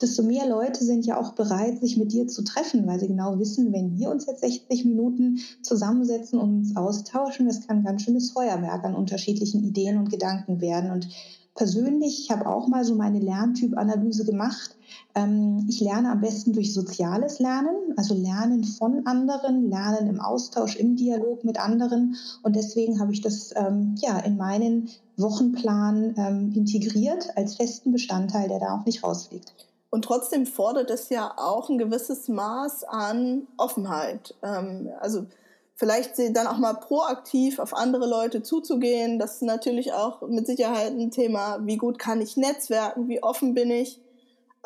desto 0.00 0.22
mehr 0.22 0.48
Leute 0.48 0.82
sind 0.84 1.04
ja 1.04 1.20
auch 1.20 1.32
bereit, 1.32 1.80
sich 1.80 1.96
mit 1.96 2.12
dir 2.12 2.26
zu 2.26 2.42
treffen, 2.42 2.86
weil 2.86 2.98
sie 2.98 3.08
genau 3.08 3.38
wissen, 3.38 3.72
wenn 3.72 3.98
wir 3.98 4.10
uns 4.10 4.26
jetzt 4.26 4.40
60 4.40 4.86
Minuten 4.86 5.40
zusammensetzen 5.62 6.38
und 6.38 6.58
uns 6.58 6.76
austauschen, 6.76 7.46
das 7.46 7.66
kann 7.66 7.84
ganz 7.84 8.02
schönes 8.02 8.30
Feuerwerk 8.30 8.84
an 8.84 8.94
unterschiedlichen 8.94 9.62
Ideen 9.62 9.98
und 9.98 10.10
Gedanken 10.10 10.60
werden. 10.60 10.90
Und 10.90 11.08
persönlich, 11.54 12.20
ich 12.24 12.30
habe 12.30 12.46
auch 12.46 12.68
mal 12.68 12.84
so 12.84 12.94
meine 12.94 13.20
Lerntypanalyse 13.20 14.24
gemacht. 14.24 14.76
Ähm, 15.14 15.66
ich 15.68 15.80
lerne 15.80 16.10
am 16.10 16.20
besten 16.20 16.52
durch 16.52 16.72
soziales 16.72 17.38
Lernen, 17.38 17.94
also 17.96 18.14
Lernen 18.14 18.64
von 18.64 19.06
anderen, 19.06 19.68
Lernen 19.68 20.08
im 20.08 20.20
Austausch, 20.20 20.76
im 20.76 20.96
Dialog 20.96 21.44
mit 21.44 21.58
anderen. 21.58 22.16
Und 22.42 22.56
deswegen 22.56 23.00
habe 23.00 23.12
ich 23.12 23.20
das 23.20 23.52
ähm, 23.56 23.94
ja 23.98 24.18
in 24.18 24.36
meinen 24.36 24.90
Wochenplan 25.16 26.14
ähm, 26.16 26.52
integriert 26.54 27.36
als 27.36 27.56
festen 27.56 27.92
Bestandteil, 27.92 28.48
der 28.48 28.60
da 28.60 28.76
auch 28.76 28.86
nicht 28.86 29.02
rausfliegt. 29.02 29.52
Und 29.90 30.04
trotzdem 30.04 30.46
fordert 30.46 30.90
es 30.90 31.08
ja 31.08 31.32
auch 31.36 31.68
ein 31.68 31.78
gewisses 31.78 32.28
Maß 32.28 32.84
an 32.84 33.48
Offenheit. 33.56 34.36
also 34.40 35.26
vielleicht 35.74 36.12
dann 36.36 36.46
auch 36.46 36.58
mal 36.58 36.74
proaktiv 36.74 37.58
auf 37.58 37.74
andere 37.74 38.06
Leute 38.06 38.42
zuzugehen. 38.42 39.18
Das 39.18 39.36
ist 39.36 39.42
natürlich 39.42 39.94
auch 39.94 40.20
mit 40.28 40.46
Sicherheit 40.46 40.92
ein 40.92 41.10
Thema, 41.10 41.58
wie 41.62 41.78
gut 41.78 41.98
kann 41.98 42.20
ich 42.20 42.36
netzwerken, 42.36 43.08
wie 43.08 43.22
offen 43.22 43.54
bin 43.54 43.70
ich. 43.70 43.98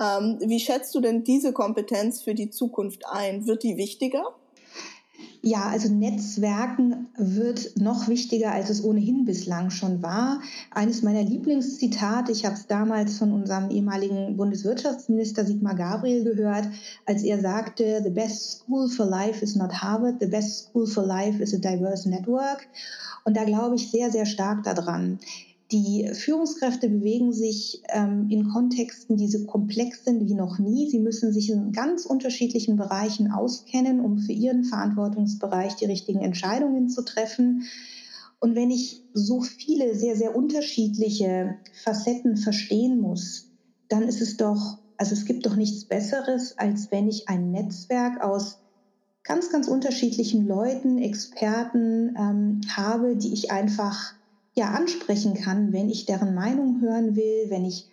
Ähm, 0.01 0.39
wie 0.41 0.61
schätzt 0.61 0.95
du 0.95 1.01
denn 1.01 1.25
diese 1.25 1.53
Kompetenz 1.53 2.21
für 2.23 2.35
die 2.35 2.51
Zukunft 2.51 3.05
ein? 3.07 3.47
Wird 3.47 3.63
die 3.63 3.77
wichtiger? 3.77 4.35
Ja, 5.43 5.67
also 5.67 5.93
Netzwerken 5.93 7.09
wird 7.19 7.77
noch 7.77 8.09
wichtiger, 8.09 8.53
als 8.53 8.71
es 8.71 8.83
ohnehin 8.83 9.27
bislang 9.27 9.69
schon 9.71 10.03
war. 10.03 10.41
Eines 10.71 11.03
meiner 11.03 11.23
Lieblingszitate, 11.23 12.33
ich 12.33 12.47
habe 12.47 12.55
es 12.55 12.67
damals 12.67 13.19
von 13.19 13.31
unserem 13.31 13.71
ehemaligen 13.71 14.39
Bundeswirtschaftsminister 14.39 15.45
Sigmar 15.45 15.75
Gabriel 15.75 16.25
gehört, 16.25 16.69
als 17.05 17.23
er 17.23 17.41
sagte, 17.41 18.01
The 18.03 18.11
best 18.11 18.63
school 18.63 18.89
for 18.89 19.05
life 19.05 19.45
is 19.45 19.55
not 19.55 19.83
Harvard, 19.83 20.17
the 20.19 20.27
best 20.27 20.69
school 20.69 20.87
for 20.87 21.05
life 21.05 21.43
is 21.43 21.53
a 21.53 21.59
diverse 21.59 22.09
network. 22.09 22.67
Und 23.25 23.37
da 23.37 23.45
glaube 23.45 23.77
ich 23.77 23.91
sehr, 23.91 24.11
sehr 24.11 24.27
stark 24.27 24.65
daran. 24.65 25.19
Die 25.73 26.11
Führungskräfte 26.13 26.89
bewegen 26.91 27.33
sich 27.33 27.83
ähm, 27.89 28.29
in 28.29 28.49
Kontexten, 28.49 29.17
die 29.17 29.29
so 29.29 29.45
komplex 29.45 30.05
sind 30.05 30.29
wie 30.29 30.35
noch 30.35 30.59
nie. 30.59 30.91
Sie 30.91 30.99
müssen 30.99 31.33
sich 31.33 31.51
in 31.51 31.73
ganz 31.73 32.05
unterschiedlichen 32.05 32.77
Bereichen 32.77 33.33
auskennen, 33.33 34.01
um 34.01 34.19
für 34.19 34.33
ihren 34.33 34.65
Verantwortungsbereich 34.65 35.77
die 35.77 35.87
richtigen 35.87 36.21
Entscheidungen 36.21 36.91
zu 36.91 37.03
treffen. 37.03 37.65
Und 38.41 38.55
wenn 38.55 38.71
ich 38.71 39.03
so 39.15 39.41
viele 39.41 39.95
sehr, 39.95 40.17
sehr 40.17 40.37
unterschiedliche 40.37 41.57
Facetten 41.83 42.37
verstehen 42.37 43.01
muss, 43.01 43.51
dann 43.89 44.03
ist 44.03 44.21
es 44.21 44.37
doch, 44.37 44.79
also 44.99 45.15
es 45.15 45.25
gibt 45.25 45.47
doch 45.47 45.57
nichts 45.57 45.87
Besseres, 45.87 46.59
als 46.59 46.91
wenn 46.91 47.09
ich 47.09 47.29
ein 47.29 47.51
Netzwerk 47.51 48.23
aus 48.23 48.59
ganz, 49.23 49.51
ganz 49.51 49.67
unterschiedlichen 49.67 50.47
Leuten, 50.47 50.99
Experten 50.99 52.15
ähm, 52.19 52.61
habe, 52.69 53.17
die 53.17 53.33
ich 53.33 53.51
einfach 53.51 54.15
ja 54.55 54.71
ansprechen 54.71 55.35
kann, 55.35 55.73
wenn 55.73 55.89
ich 55.89 56.07
deren 56.07 56.35
Meinung 56.35 56.81
hören 56.81 57.17
will, 57.17 57.51
wenn 57.51 57.65
ich 57.65 57.89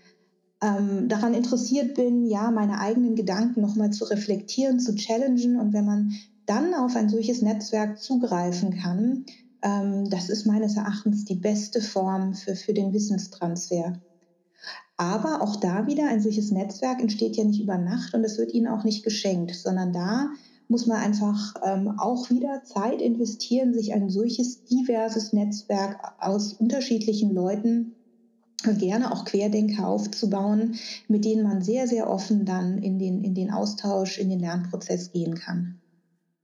ähm, 0.62 1.10
daran 1.10 1.34
interessiert 1.34 1.96
bin, 1.96 2.26
ja, 2.26 2.52
meine 2.52 2.80
eigenen 2.80 3.16
Gedanken 3.16 3.62
nochmal 3.62 3.92
zu 3.92 4.06
reflektieren, 4.06 4.80
zu 4.80 4.96
challengen 4.96 5.60
und 5.60 5.74
wenn 5.74 5.86
man 5.86 6.14
dann 6.46 6.74
auf 6.74 6.96
ein 6.96 7.10
solches 7.10 7.42
Netzwerk 7.42 8.00
zugreifen 8.00 8.78
kann, 8.78 9.26
ähm, 9.64 10.10
das 10.10 10.30
ist 10.30 10.46
meines 10.46 10.78
Erachtens 10.78 11.26
die 11.26 11.36
beste 11.36 11.82
Form 11.82 12.34
für, 12.34 12.56
für 12.56 12.74
den 12.74 12.94
Wissenstransfer. 12.94 13.94
Aber 14.98 15.42
auch 15.42 15.56
da 15.56 15.88
wieder, 15.88 16.08
ein 16.08 16.22
solches 16.22 16.52
Netzwerk 16.52 17.02
entsteht 17.02 17.36
ja 17.36 17.44
nicht 17.44 17.62
über 17.62 17.80
Nacht 17.80 18.14
und 18.14 18.24
es 18.24 18.38
wird 18.38 18.54
Ihnen 18.54 18.68
auch 18.68 18.84
nicht 18.84 19.04
geschenkt, 19.04 19.56
sondern 19.56 19.94
da 19.94 20.30
muss 20.72 20.88
man 20.88 20.98
einfach 20.98 21.56
ähm, 21.64 22.00
auch 22.00 22.30
wieder 22.30 22.64
Zeit 22.64 23.02
investieren, 23.02 23.74
sich 23.74 23.94
ein 23.94 24.10
solches 24.10 24.64
diverses 24.64 25.34
Netzwerk 25.34 26.00
aus 26.18 26.54
unterschiedlichen 26.54 27.34
Leuten 27.34 27.96
gerne 28.78 29.12
auch 29.12 29.26
Querdenker 29.26 29.88
aufzubauen, 29.88 30.80
mit 31.10 31.26
denen 31.26 31.44
man 31.44 31.62
sehr, 31.62 31.88
sehr 31.88 32.10
offen 32.10 32.46
dann 32.46 32.78
in 32.78 33.00
den, 33.00 33.22
in 33.24 33.36
den 33.36 33.52
Austausch, 33.52 34.18
in 34.18 34.30
den 34.30 34.40
Lernprozess 34.40 35.12
gehen 35.12 35.36
kann. 35.36 35.82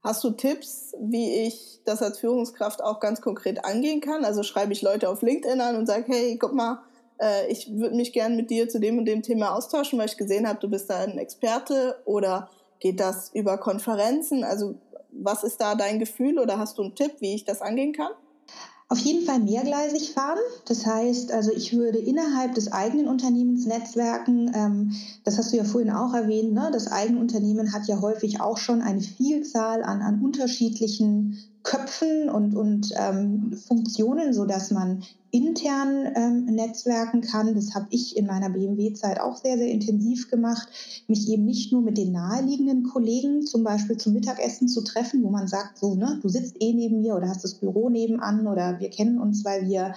Hast 0.02 0.22
du 0.24 0.30
Tipps, 0.30 0.92
wie 1.00 1.46
ich 1.46 1.80
das 1.86 2.02
als 2.02 2.18
Führungskraft 2.18 2.82
auch 2.82 3.00
ganz 3.00 3.22
konkret 3.22 3.64
angehen 3.64 4.02
kann? 4.02 4.26
Also 4.26 4.42
schreibe 4.42 4.74
ich 4.74 4.82
Leute 4.82 5.08
auf 5.08 5.22
LinkedIn 5.22 5.60
an 5.60 5.76
und 5.76 5.86
sage, 5.86 6.04
hey, 6.08 6.36
guck 6.38 6.52
mal, 6.52 6.82
äh, 7.18 7.50
ich 7.50 7.72
würde 7.72 7.96
mich 7.96 8.12
gerne 8.12 8.36
mit 8.36 8.50
dir 8.50 8.68
zu 8.68 8.78
dem 8.78 8.98
und 8.98 9.06
dem 9.06 9.22
Thema 9.22 9.54
austauschen, 9.54 9.98
weil 9.98 10.06
ich 10.06 10.18
gesehen 10.18 10.46
habe, 10.46 10.60
du 10.60 10.68
bist 10.68 10.90
da 10.90 10.98
ein 10.98 11.16
Experte 11.16 11.96
oder 12.04 12.50
geht 12.80 13.00
das 13.00 13.30
über 13.34 13.58
Konferenzen? 13.58 14.44
Also 14.44 14.76
was 15.10 15.44
ist 15.44 15.60
da 15.60 15.74
dein 15.74 15.98
Gefühl 15.98 16.38
oder 16.38 16.58
hast 16.58 16.78
du 16.78 16.82
einen 16.82 16.94
Tipp, 16.94 17.16
wie 17.20 17.34
ich 17.34 17.44
das 17.44 17.62
angehen 17.62 17.92
kann? 17.92 18.12
Auf 18.90 18.98
jeden 19.00 19.26
Fall 19.26 19.40
mehrgleisig 19.40 20.12
fahren. 20.12 20.38
Das 20.64 20.86
heißt, 20.86 21.30
also 21.30 21.52
ich 21.52 21.76
würde 21.76 21.98
innerhalb 21.98 22.54
des 22.54 22.72
eigenen 22.72 23.06
Unternehmens 23.06 23.66
netzwerken. 23.66 24.50
Ähm, 24.54 24.92
das 25.24 25.36
hast 25.36 25.52
du 25.52 25.58
ja 25.58 25.64
vorhin 25.64 25.90
auch 25.90 26.14
erwähnt. 26.14 26.54
Ne? 26.54 26.70
Das 26.72 26.90
eigene 26.90 27.20
Unternehmen 27.20 27.74
hat 27.74 27.86
ja 27.86 28.00
häufig 28.00 28.40
auch 28.40 28.56
schon 28.56 28.80
eine 28.80 29.02
Vielzahl 29.02 29.82
an, 29.82 30.00
an 30.00 30.22
unterschiedlichen 30.22 31.36
Köpfen 31.64 32.30
und, 32.30 32.56
und 32.56 32.94
ähm, 32.96 33.58
Funktionen, 33.66 34.32
sodass 34.32 34.70
man 34.70 35.02
intern 35.30 36.08
ähm, 36.14 36.44
netzwerken 36.46 37.20
kann. 37.20 37.54
Das 37.54 37.74
habe 37.74 37.86
ich 37.90 38.16
in 38.16 38.26
meiner 38.26 38.50
BMW-Zeit 38.50 39.20
auch 39.20 39.36
sehr, 39.36 39.58
sehr 39.58 39.68
intensiv 39.68 40.30
gemacht, 40.30 40.68
mich 41.06 41.28
eben 41.28 41.44
nicht 41.44 41.72
nur 41.72 41.82
mit 41.82 41.98
den 41.98 42.12
naheliegenden 42.12 42.84
Kollegen 42.84 43.44
zum 43.44 43.62
Beispiel 43.62 43.96
zum 43.96 44.14
Mittagessen 44.14 44.68
zu 44.68 44.82
treffen, 44.82 45.22
wo 45.22 45.30
man 45.30 45.48
sagt, 45.48 45.78
so, 45.78 45.94
ne, 45.94 46.18
du 46.22 46.28
sitzt 46.28 46.56
eh 46.60 46.72
neben 46.72 47.00
mir 47.00 47.14
oder 47.14 47.28
hast 47.28 47.44
das 47.44 47.54
Büro 47.54 47.90
nebenan 47.90 48.46
oder 48.46 48.80
wir 48.80 48.90
kennen 48.90 49.18
uns, 49.18 49.44
weil 49.44 49.68
wir 49.68 49.94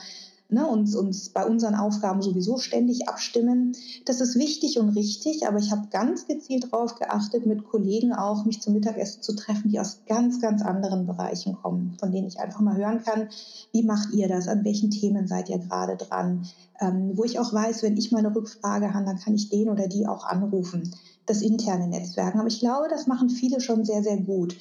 ne, 0.52 0.68
uns, 0.68 0.96
uns 0.96 1.30
bei 1.30 1.46
unseren 1.46 1.76
Aufgaben 1.76 2.22
sowieso 2.22 2.58
ständig 2.58 3.08
abstimmen. 3.08 3.76
Das 4.06 4.22
ist 4.22 4.38
wichtig 4.38 4.78
und 4.80 4.90
richtig, 4.90 5.48
aber 5.48 5.58
ich 5.58 5.72
habe 5.72 5.88
ganz 5.90 6.28
gezielt 6.28 6.66
darauf 6.72 6.96
geachtet, 6.96 7.46
mit 7.46 7.64
Kollegen 7.64 8.14
auch 8.14 8.46
mich 8.46 8.62
zum 8.62 8.74
Mittagessen 8.74 9.22
zu 9.22 9.36
treffen, 9.36 9.70
die 9.70 9.80
aus 9.80 10.02
ganz, 10.08 10.42
ganz 10.42 10.62
anderen 10.62 11.08
Bereichen 11.08 11.56
kommen, 11.56 11.96
von 12.00 12.12
denen 12.12 12.28
ich 12.28 12.40
einfach 12.40 12.60
mal 12.60 12.76
hören 12.76 13.02
kann, 13.04 13.30
wie 13.72 13.84
macht 13.84 14.12
ihr 14.14 14.28
das, 14.28 14.48
an 14.48 14.66
welchen 14.66 14.92
Themen 14.92 15.28
seid 15.28 15.50
ihr 15.50 15.60
gerade 15.60 15.96
dran, 15.96 16.46
ähm, 16.80 17.12
wo 17.16 17.24
ich 17.24 17.40
auch 17.40 17.54
weiß, 17.54 17.84
wenn 17.84 17.98
ich 17.98 18.12
mal 18.12 18.20
eine 18.20 18.36
Rückfrage 18.36 18.94
habe, 18.94 19.06
dann 19.06 19.20
kann 19.20 19.36
ich 19.36 19.50
den 19.50 19.70
oder 19.70 19.88
die 19.88 20.06
auch 20.06 20.26
anrufen. 20.26 20.94
Das 21.28 21.42
interne 21.42 21.88
Netzwerken. 21.88 22.40
Aber 22.40 22.48
ich 22.48 22.60
glaube, 22.60 22.88
das 22.90 23.08
machen 23.08 23.30
viele 23.30 23.62
schon 23.62 23.86
sehr, 23.86 24.04
sehr 24.04 24.18
gut. 24.18 24.58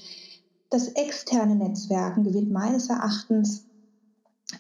Das 0.69 0.89
externe 0.89 1.57
Netzwerken 1.57 2.23
gewinnt 2.23 2.53
meines 2.53 2.91
Erachtens 2.91 3.65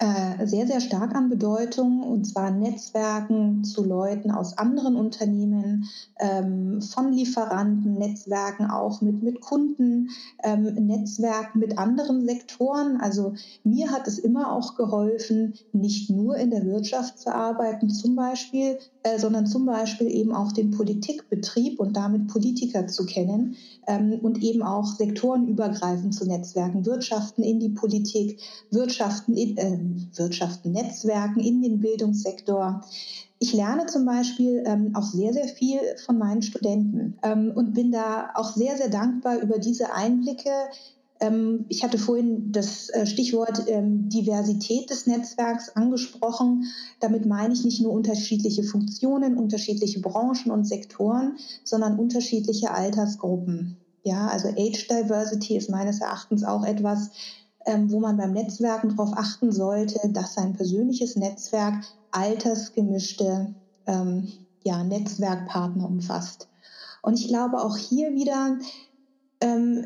äh, 0.00 0.46
sehr, 0.46 0.66
sehr 0.66 0.80
stark 0.80 1.14
an 1.14 1.28
Bedeutung, 1.28 2.02
und 2.02 2.24
zwar 2.24 2.50
Netzwerken 2.50 3.64
zu 3.64 3.84
Leuten 3.84 4.30
aus 4.30 4.56
anderen 4.56 4.96
Unternehmen, 4.96 5.90
ähm, 6.18 6.80
von 6.80 7.12
Lieferanten, 7.12 7.98
Netzwerken 7.98 8.70
auch 8.70 9.02
mit, 9.02 9.22
mit 9.22 9.42
Kunden, 9.42 10.08
ähm, 10.42 10.62
Netzwerken 10.86 11.58
mit 11.58 11.76
anderen 11.76 12.24
Sektoren. 12.24 12.98
Also 12.98 13.34
mir 13.62 13.90
hat 13.90 14.08
es 14.08 14.18
immer 14.18 14.52
auch 14.52 14.74
geholfen, 14.74 15.52
nicht 15.74 16.08
nur 16.08 16.34
in 16.36 16.50
der 16.50 16.64
Wirtschaft 16.64 17.18
zu 17.18 17.34
arbeiten, 17.34 17.90
zum 17.90 18.16
Beispiel, 18.16 18.78
äh, 19.02 19.18
sondern 19.18 19.46
zum 19.46 19.66
Beispiel 19.66 20.08
eben 20.08 20.34
auch 20.34 20.52
den 20.52 20.70
Politikbetrieb 20.70 21.78
und 21.78 21.94
damit 21.94 22.28
Politiker 22.28 22.86
zu 22.86 23.04
kennen 23.04 23.56
ähm, 23.86 24.18
und 24.22 24.42
eben 24.42 24.62
auch 24.62 24.86
sektorenübergreifend 24.86 26.14
zu 26.14 26.26
Netzwerken, 26.26 26.86
Wirtschaften 26.86 27.42
in 27.42 27.60
die 27.60 27.68
Politik, 27.68 28.40
Wirtschaften 28.70 29.36
in, 29.36 29.56
äh, 29.58 29.89
Wirtschaften, 30.14 30.72
Netzwerken 30.72 31.40
in 31.40 31.62
den 31.62 31.80
Bildungssektor. 31.80 32.82
Ich 33.38 33.54
lerne 33.54 33.86
zum 33.86 34.04
Beispiel 34.04 34.62
ähm, 34.66 34.94
auch 34.94 35.04
sehr, 35.04 35.32
sehr 35.32 35.48
viel 35.48 35.78
von 36.04 36.18
meinen 36.18 36.42
Studenten 36.42 37.18
ähm, 37.22 37.52
und 37.54 37.72
bin 37.72 37.90
da 37.90 38.30
auch 38.34 38.54
sehr, 38.54 38.76
sehr 38.76 38.90
dankbar 38.90 39.38
über 39.38 39.58
diese 39.58 39.94
Einblicke. 39.94 40.50
Ähm, 41.20 41.64
ich 41.68 41.82
hatte 41.82 41.98
vorhin 41.98 42.52
das 42.52 42.88
äh, 42.90 43.06
Stichwort 43.06 43.64
ähm, 43.66 44.08
Diversität 44.08 44.90
des 44.90 45.06
Netzwerks 45.06 45.70
angesprochen. 45.76 46.64
Damit 47.00 47.26
meine 47.26 47.54
ich 47.54 47.64
nicht 47.64 47.80
nur 47.80 47.92
unterschiedliche 47.92 48.62
Funktionen, 48.62 49.38
unterschiedliche 49.38 50.00
Branchen 50.00 50.50
und 50.50 50.66
Sektoren, 50.66 51.36
sondern 51.64 51.98
unterschiedliche 51.98 52.72
Altersgruppen. 52.72 53.76
Ja, 54.02 54.28
also 54.28 54.48
Age 54.48 54.88
Diversity 54.88 55.56
ist 55.56 55.70
meines 55.70 56.00
Erachtens 56.00 56.42
auch 56.42 56.64
etwas, 56.64 57.10
ähm, 57.66 57.90
wo 57.90 58.00
man 58.00 58.16
beim 58.16 58.32
Netzwerken 58.32 58.96
darauf 58.96 59.12
achten 59.16 59.52
sollte, 59.52 60.08
dass 60.08 60.34
sein 60.34 60.54
persönliches 60.54 61.16
Netzwerk 61.16 61.84
altersgemischte 62.10 63.54
ähm, 63.86 64.28
ja, 64.64 64.82
Netzwerkpartner 64.82 65.86
umfasst. 65.86 66.48
Und 67.02 67.18
ich 67.18 67.28
glaube, 67.28 67.62
auch 67.62 67.76
hier 67.76 68.14
wieder 68.14 68.58
ähm, 69.40 69.84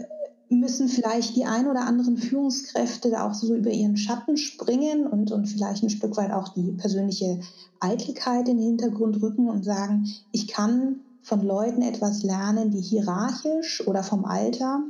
müssen 0.49 0.89
vielleicht 0.89 1.37
die 1.37 1.45
ein 1.45 1.69
oder 1.69 1.87
anderen 1.87 2.17
Führungskräfte 2.17 3.11
da 3.11 3.29
auch 3.29 3.35
so 3.35 3.55
über 3.55 3.71
ihren 3.71 3.97
Schatten 3.97 4.37
springen 4.37 5.07
und, 5.07 5.33
und 5.33 5.47
vielleicht 5.47 5.83
ein 5.83 5.91
Stück 5.91 6.17
weit 6.17 6.33
auch 6.33 6.49
die 6.49 6.73
persönliche 6.73 7.41
Eitelkeit 7.81 8.49
in 8.49 8.59
den 8.59 8.67
Hintergrund 8.67 9.21
rücken 9.23 9.49
und 9.49 9.65
sagen, 9.65 10.09
ich 10.33 10.49
kann 10.49 11.01
von 11.23 11.43
Leuten 11.43 11.83
etwas 11.83 12.23
lernen, 12.23 12.71
die 12.71 12.81
hierarchisch 12.81 13.87
oder 13.87 14.03
vom 14.03 14.25
Alter 14.25 14.83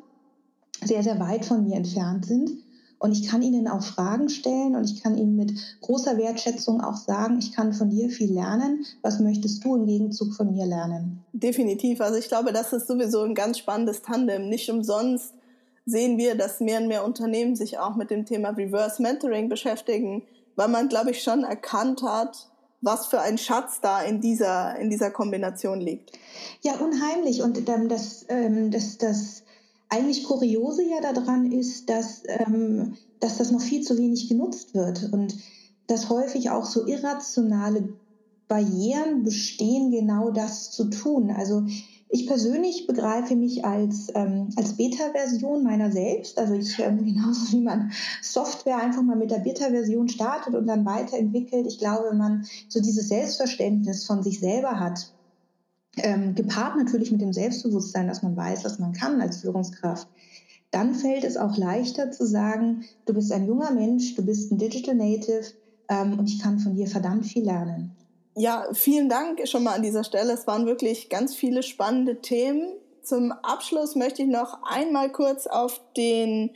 sehr, 0.85 1.03
sehr 1.03 1.21
weit 1.21 1.45
von 1.45 1.65
mir 1.65 1.77
entfernt 1.77 2.27
sind. 2.27 2.51
Und 3.05 3.13
ich 3.13 3.29
kann 3.29 3.43
ihnen 3.43 3.69
auch 3.69 3.83
Fragen 3.83 4.31
stellen 4.31 4.75
und 4.75 4.91
ich 4.91 5.03
kann 5.03 5.19
ihnen 5.19 5.37
mit 5.37 5.53
großer 5.83 6.17
Wertschätzung 6.17 6.81
auch 6.81 6.97
sagen, 6.97 7.39
ich 7.39 7.53
kann 7.53 7.75
von 7.75 7.91
dir 7.91 8.09
viel 8.09 8.33
lernen. 8.33 8.87
Was 9.03 9.21
möchtest 9.21 9.63
du 9.63 9.77
im 9.77 9.85
Gegenzug 9.85 10.33
von 10.33 10.51
mir 10.51 10.65
lernen? 10.65 11.23
Definitiv. 11.35 12.01
Also 12.01 12.19
ich 12.19 12.29
glaube, 12.29 12.55
das 12.55 12.73
ist 12.73 12.87
sowieso 12.87 13.21
ein 13.21 13.35
ganz 13.35 13.59
spannendes 13.59 14.01
Tandem. 14.01 14.49
Nicht 14.49 14.71
umsonst 14.71 15.35
sehen 15.85 16.17
wir, 16.17 16.35
dass 16.35 16.61
mehr 16.61 16.81
und 16.81 16.89
mehr 16.89 17.05
Unternehmen 17.05 17.57
sich 17.57 17.79
auch 17.79 17.95
mit 17.95 18.09
dem 18.09 18.25
Thema 18.25 18.49
Reverse 18.49 19.03
Mentoring 19.03 19.51
beschäftigen, 19.51 20.23
weil 20.57 20.69
man, 20.69 20.89
glaube 20.89 21.11
ich, 21.11 21.23
schon 21.23 21.45
erkannt 21.45 22.03
hat, 22.03 22.49
was 22.81 23.09
für 23.09 23.21
ein 23.21 23.37
Schatz 23.37 23.83
da 23.83 24.01
in 24.01 24.23
dieser, 24.23 24.79
in 24.79 24.89
dieser 24.89 25.11
Kombination 25.11 25.79
liegt. 25.79 26.13
Ja, 26.63 26.73
unheimlich. 26.77 27.43
Und 27.43 27.69
ähm, 27.69 27.91
das, 27.91 28.25
ähm, 28.31 28.71
das, 28.71 28.97
das 28.97 29.43
eigentlich 29.89 30.25
Kuriose 30.25 30.83
ja 30.85 31.01
daran 31.01 31.53
ist, 31.53 31.89
dass, 31.89 32.23
ähm, 32.27 32.95
dass 33.21 33.39
das 33.39 33.51
noch 33.51 33.61
viel 33.61 33.83
zu 33.83 33.97
wenig 33.97 34.29
genutzt 34.29 34.75
wird 34.75 35.13
und 35.13 35.37
dass 35.87 36.09
häufig 36.09 36.51
auch 36.51 36.65
so 36.65 36.87
irrationale 36.87 37.95
Barrieren 38.49 39.23
bestehen, 39.23 39.91
genau 39.91 40.31
das 40.31 40.71
zu 40.71 40.91
tun. 40.91 41.31
Also 41.31 41.65
ich 42.09 42.27
persönlich 42.27 42.87
begreife 42.87 43.35
mich 43.35 43.65
als, 43.65 44.09
ähm, 44.15 44.51
als 44.57 44.77
Beta-Version 44.77 45.65
meiner 45.65 45.91
selbst. 45.91 46.39
Also 46.39 46.55
ich, 46.55 46.79
ähm, 46.79 46.99
genauso 47.05 47.53
wie 47.53 47.61
man 47.61 47.91
Software 48.23 48.79
einfach 48.79 49.03
mal 49.03 49.17
mit 49.17 49.31
der 49.31 49.41
Beta-Version 49.41 50.09
startet 50.09 50.55
und 50.55 50.67
dann 50.67 50.85
weiterentwickelt. 50.85 51.67
Ich 51.67 51.79
glaube, 51.79 52.11
wenn 52.11 52.19
man 52.19 52.45
so 52.69 52.81
dieses 52.81 53.09
Selbstverständnis 53.09 54.05
von 54.05 54.23
sich 54.23 54.39
selber 54.39 54.79
hat, 54.79 55.14
ähm, 55.99 56.35
gepaart 56.35 56.77
natürlich 56.77 57.13
mit 57.13 57.21
dem 57.21 57.33
Selbstbewusstsein, 57.33 58.09
dass 58.09 58.23
man 58.23 58.37
weiß, 58.37 58.65
was 58.65 58.79
man 58.79 58.93
kann 58.93 59.21
als 59.21 59.39
Führungskraft, 59.39 60.09
dann 60.71 60.95
fällt 60.95 61.25
es 61.25 61.37
auch 61.37 61.57
leichter 61.57 62.11
zu 62.11 62.27
sagen, 62.27 62.85
du 63.07 63.15
bist 63.15 63.31
ein 63.31 63.47
junger 63.47 63.71
Mensch, 63.71 64.17
du 64.17 64.25
bist 64.25 64.51
ein 64.51 64.59
Digital 64.59 64.97
Native 64.97 65.45
ähm, 65.89 66.19
und 66.19 66.29
ich 66.29 66.41
kann 66.41 66.59
von 66.59 66.75
dir 66.75 66.89
verdammt 66.89 67.27
viel 67.27 67.45
lernen. 67.45 67.93
Ja, 68.37 68.67
vielen 68.73 69.09
Dank 69.09 69.47
schon 69.47 69.63
mal 69.63 69.75
an 69.75 69.83
dieser 69.83 70.03
Stelle. 70.03 70.33
Es 70.33 70.49
waren 70.49 70.67
wirklich 70.67 71.09
ganz 71.09 71.37
viele 71.37 71.63
spannende 71.63 72.21
Themen. 72.21 72.67
Zum 73.03 73.31
Abschluss 73.31 73.95
möchte 73.95 74.23
ich 74.23 74.29
noch 74.29 74.59
einmal 74.65 75.13
kurz 75.13 75.47
auf 75.47 75.81
den 75.97 76.51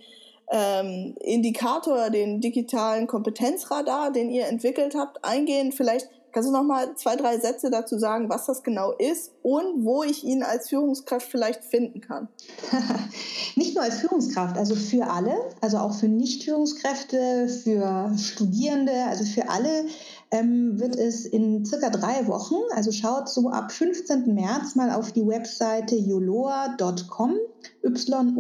ähm, 0.50 1.14
Indikator, 1.20 2.10
den 2.10 2.40
digitalen 2.40 3.06
Kompetenzradar, 3.06 4.10
den 4.10 4.30
ihr 4.30 4.48
entwickelt 4.48 4.96
habt, 4.96 5.24
eingehen. 5.24 5.70
Vielleicht 5.70 6.08
Kannst 6.32 6.48
du 6.48 6.52
noch 6.52 6.62
mal 6.62 6.94
zwei, 6.96 7.16
drei 7.16 7.38
Sätze 7.38 7.70
dazu 7.70 7.98
sagen, 7.98 8.28
was 8.28 8.46
das 8.46 8.62
genau 8.62 8.92
ist 8.92 9.32
und 9.42 9.84
wo 9.84 10.02
ich 10.02 10.24
ihn 10.24 10.42
als 10.42 10.68
Führungskraft 10.68 11.30
vielleicht 11.30 11.64
finden 11.64 12.00
kann? 12.00 12.28
Nicht 13.56 13.74
nur 13.74 13.84
als 13.84 13.98
Führungskraft, 14.00 14.56
also 14.56 14.74
für 14.74 15.06
alle, 15.06 15.34
also 15.60 15.78
auch 15.78 15.94
für 15.94 16.08
Nicht-Führungskräfte, 16.08 17.48
für 17.48 18.12
Studierende, 18.18 18.92
also 19.08 19.24
für 19.24 19.48
alle 19.48 19.86
ähm, 20.30 20.78
wird 20.78 20.96
es 20.96 21.24
in 21.26 21.64
circa 21.64 21.90
drei 21.90 22.26
Wochen, 22.26 22.56
also 22.74 22.92
schaut 22.92 23.28
so 23.28 23.48
ab 23.48 23.72
15. 23.72 24.34
März 24.34 24.74
mal 24.74 24.90
auf 24.90 25.12
die 25.12 25.26
Webseite 25.26 25.96
yoloa.com, 25.96 27.34
y-o-l-o-a.com 27.82 28.32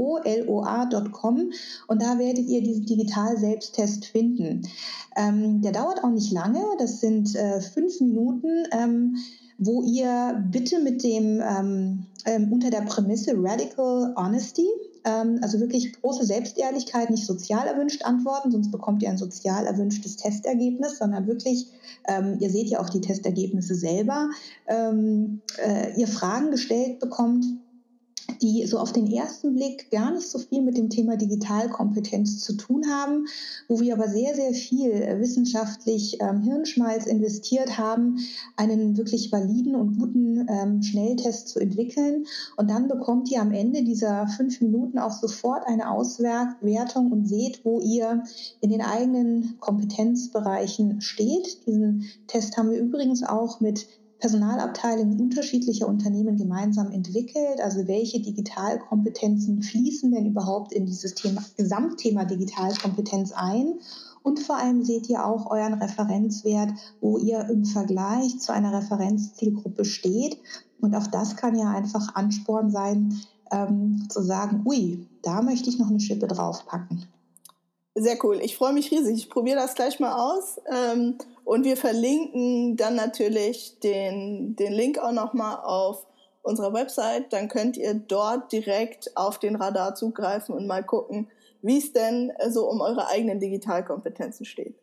und 1.86 2.02
da 2.02 2.18
werdet 2.18 2.46
ihr 2.46 2.62
diesen 2.62 2.86
Digital-Selbsttest 2.86 4.04
finden. 4.06 4.68
Ähm, 5.16 5.62
der 5.62 5.72
dauert 5.72 6.04
auch 6.04 6.10
nicht 6.10 6.32
lange, 6.32 6.62
das 6.78 7.00
sind 7.00 7.34
äh, 7.34 7.60
fünf 7.60 8.00
Minuten. 8.00 8.64
Ähm, 8.72 9.16
wo 9.58 9.82
ihr 9.82 10.40
bitte 10.52 10.80
mit 10.80 11.02
dem 11.02 11.42
ähm, 11.42 12.06
ähm, 12.24 12.52
unter 12.52 12.70
der 12.70 12.82
Prämisse 12.82 13.32
Radical 13.36 14.14
Honesty 14.16 14.68
also 15.42 15.60
wirklich 15.60 15.92
große 16.00 16.24
Selbstehrlichkeit, 16.24 17.10
nicht 17.10 17.26
sozial 17.26 17.66
erwünscht 17.66 18.04
antworten, 18.04 18.50
sonst 18.50 18.70
bekommt 18.70 19.02
ihr 19.02 19.10
ein 19.10 19.18
sozial 19.18 19.66
erwünschtes 19.66 20.16
Testergebnis, 20.16 20.98
sondern 20.98 21.26
wirklich, 21.26 21.66
ähm, 22.06 22.38
ihr 22.40 22.50
seht 22.50 22.68
ja 22.68 22.80
auch 22.80 22.88
die 22.88 23.00
Testergebnisse 23.00 23.74
selber, 23.74 24.30
ähm, 24.66 25.40
äh, 25.64 25.98
ihr 25.98 26.08
Fragen 26.08 26.50
gestellt 26.50 27.00
bekommt, 27.00 27.44
die 28.42 28.66
so 28.66 28.78
auf 28.78 28.92
den 28.92 29.10
ersten 29.10 29.54
Blick 29.54 29.90
gar 29.90 30.12
nicht 30.12 30.28
so 30.28 30.38
viel 30.38 30.62
mit 30.62 30.76
dem 30.76 30.90
Thema 30.90 31.16
Digitalkompetenz 31.16 32.40
zu 32.40 32.54
tun 32.54 32.86
haben, 32.88 33.26
wo 33.68 33.80
wir 33.80 33.94
aber 33.94 34.08
sehr, 34.08 34.34
sehr 34.34 34.52
viel 34.52 34.90
äh, 34.90 35.20
wissenschaftlich 35.20 36.18
ähm, 36.20 36.42
Hirnschmalz 36.42 37.06
investiert 37.06 37.78
haben, 37.78 38.18
einen 38.56 38.96
wirklich 38.96 39.32
validen 39.32 39.74
und 39.74 39.98
guten 39.98 40.46
ähm, 40.48 40.82
Schnelltest 40.82 41.48
zu 41.48 41.60
entwickeln. 41.60 42.26
Und 42.56 42.70
dann 42.70 42.88
bekommt 42.88 43.30
ihr 43.30 43.40
am 43.40 43.52
Ende 43.52 43.82
dieser 43.82 44.26
fünf 44.28 44.60
Minuten 44.60 44.98
auch 44.98 45.12
sofort 45.12 45.66
eine 45.66 45.90
Auswertung 45.90 47.12
und 47.12 47.26
seht, 47.26 47.64
wo 47.64 47.80
ihr 47.80 48.24
in 48.60 48.70
den 48.70 48.82
eigenen 48.82 49.56
Kompetenzbereichen 49.60 51.00
steht. 51.00 51.66
Diesen 51.66 52.04
Test 52.26 52.56
haben 52.56 52.70
wir 52.70 52.78
übrigens 52.78 53.22
auch 53.22 53.60
mit 53.60 53.86
Personalabteilungen 54.18 55.20
unterschiedlicher 55.20 55.88
Unternehmen 55.88 56.36
gemeinsam 56.36 56.90
entwickelt? 56.90 57.60
Also 57.62 57.86
welche 57.86 58.20
Digitalkompetenzen 58.20 59.62
fließen 59.62 60.10
denn 60.10 60.26
überhaupt 60.26 60.72
in 60.72 60.86
dieses 60.86 61.14
Thema, 61.14 61.42
Gesamtthema 61.56 62.24
Digitalkompetenz 62.24 63.32
ein? 63.32 63.78
Und 64.22 64.40
vor 64.40 64.56
allem 64.56 64.84
seht 64.84 65.08
ihr 65.08 65.24
auch 65.24 65.50
euren 65.50 65.74
Referenzwert, 65.74 66.70
wo 67.00 67.18
ihr 67.18 67.48
im 67.48 67.64
Vergleich 67.64 68.38
zu 68.40 68.52
einer 68.52 68.72
Referenzzielgruppe 68.72 69.84
steht. 69.84 70.38
Und 70.80 70.94
auch 70.94 71.06
das 71.06 71.36
kann 71.36 71.56
ja 71.56 71.70
einfach 71.70 72.14
Ansporn 72.14 72.70
sein, 72.70 73.20
ähm, 73.50 74.06
zu 74.08 74.22
sagen, 74.22 74.62
ui, 74.64 75.06
da 75.22 75.42
möchte 75.42 75.70
ich 75.70 75.78
noch 75.78 75.88
eine 75.88 76.00
Schippe 76.00 76.26
draufpacken. 76.26 77.06
Sehr 77.94 78.22
cool. 78.24 78.38
Ich 78.42 78.56
freue 78.56 78.72
mich 78.72 78.90
riesig. 78.90 79.16
Ich 79.16 79.30
probiere 79.30 79.56
das 79.56 79.74
gleich 79.74 79.98
mal 79.98 80.12
aus. 80.12 80.60
Ähm, 80.70 81.14
und 81.48 81.64
wir 81.64 81.78
verlinken 81.78 82.76
dann 82.76 82.94
natürlich 82.94 83.80
den, 83.80 84.54
den 84.56 84.70
Link 84.70 84.98
auch 84.98 85.12
nochmal 85.12 85.56
auf 85.64 86.06
unserer 86.42 86.74
Website. 86.74 87.32
Dann 87.32 87.48
könnt 87.48 87.78
ihr 87.78 87.94
dort 87.94 88.52
direkt 88.52 89.16
auf 89.16 89.38
den 89.38 89.56
Radar 89.56 89.94
zugreifen 89.94 90.54
und 90.54 90.66
mal 90.66 90.84
gucken, 90.84 91.30
wie 91.62 91.78
es 91.78 91.94
denn 91.94 92.34
so 92.50 92.68
um 92.68 92.82
eure 92.82 93.08
eigenen 93.08 93.40
Digitalkompetenzen 93.40 94.44
steht. 94.44 94.78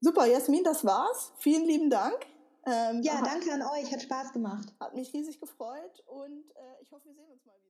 Super, 0.00 0.26
Jasmin, 0.26 0.62
das 0.62 0.84
war's. 0.84 1.32
Vielen 1.38 1.66
lieben 1.66 1.90
Dank. 1.90 2.24
Ähm, 2.66 3.02
ja, 3.02 3.20
danke 3.24 3.52
an 3.52 3.62
euch. 3.62 3.92
Hat 3.92 4.02
Spaß 4.02 4.32
gemacht. 4.32 4.68
Hat 4.78 4.94
mich 4.94 5.12
riesig 5.12 5.40
gefreut 5.40 6.04
und 6.06 6.52
äh, 6.54 6.82
ich 6.82 6.92
hoffe, 6.92 7.06
wir 7.06 7.14
sehen 7.14 7.32
uns 7.32 7.44
mal 7.44 7.56
wieder. 7.64 7.69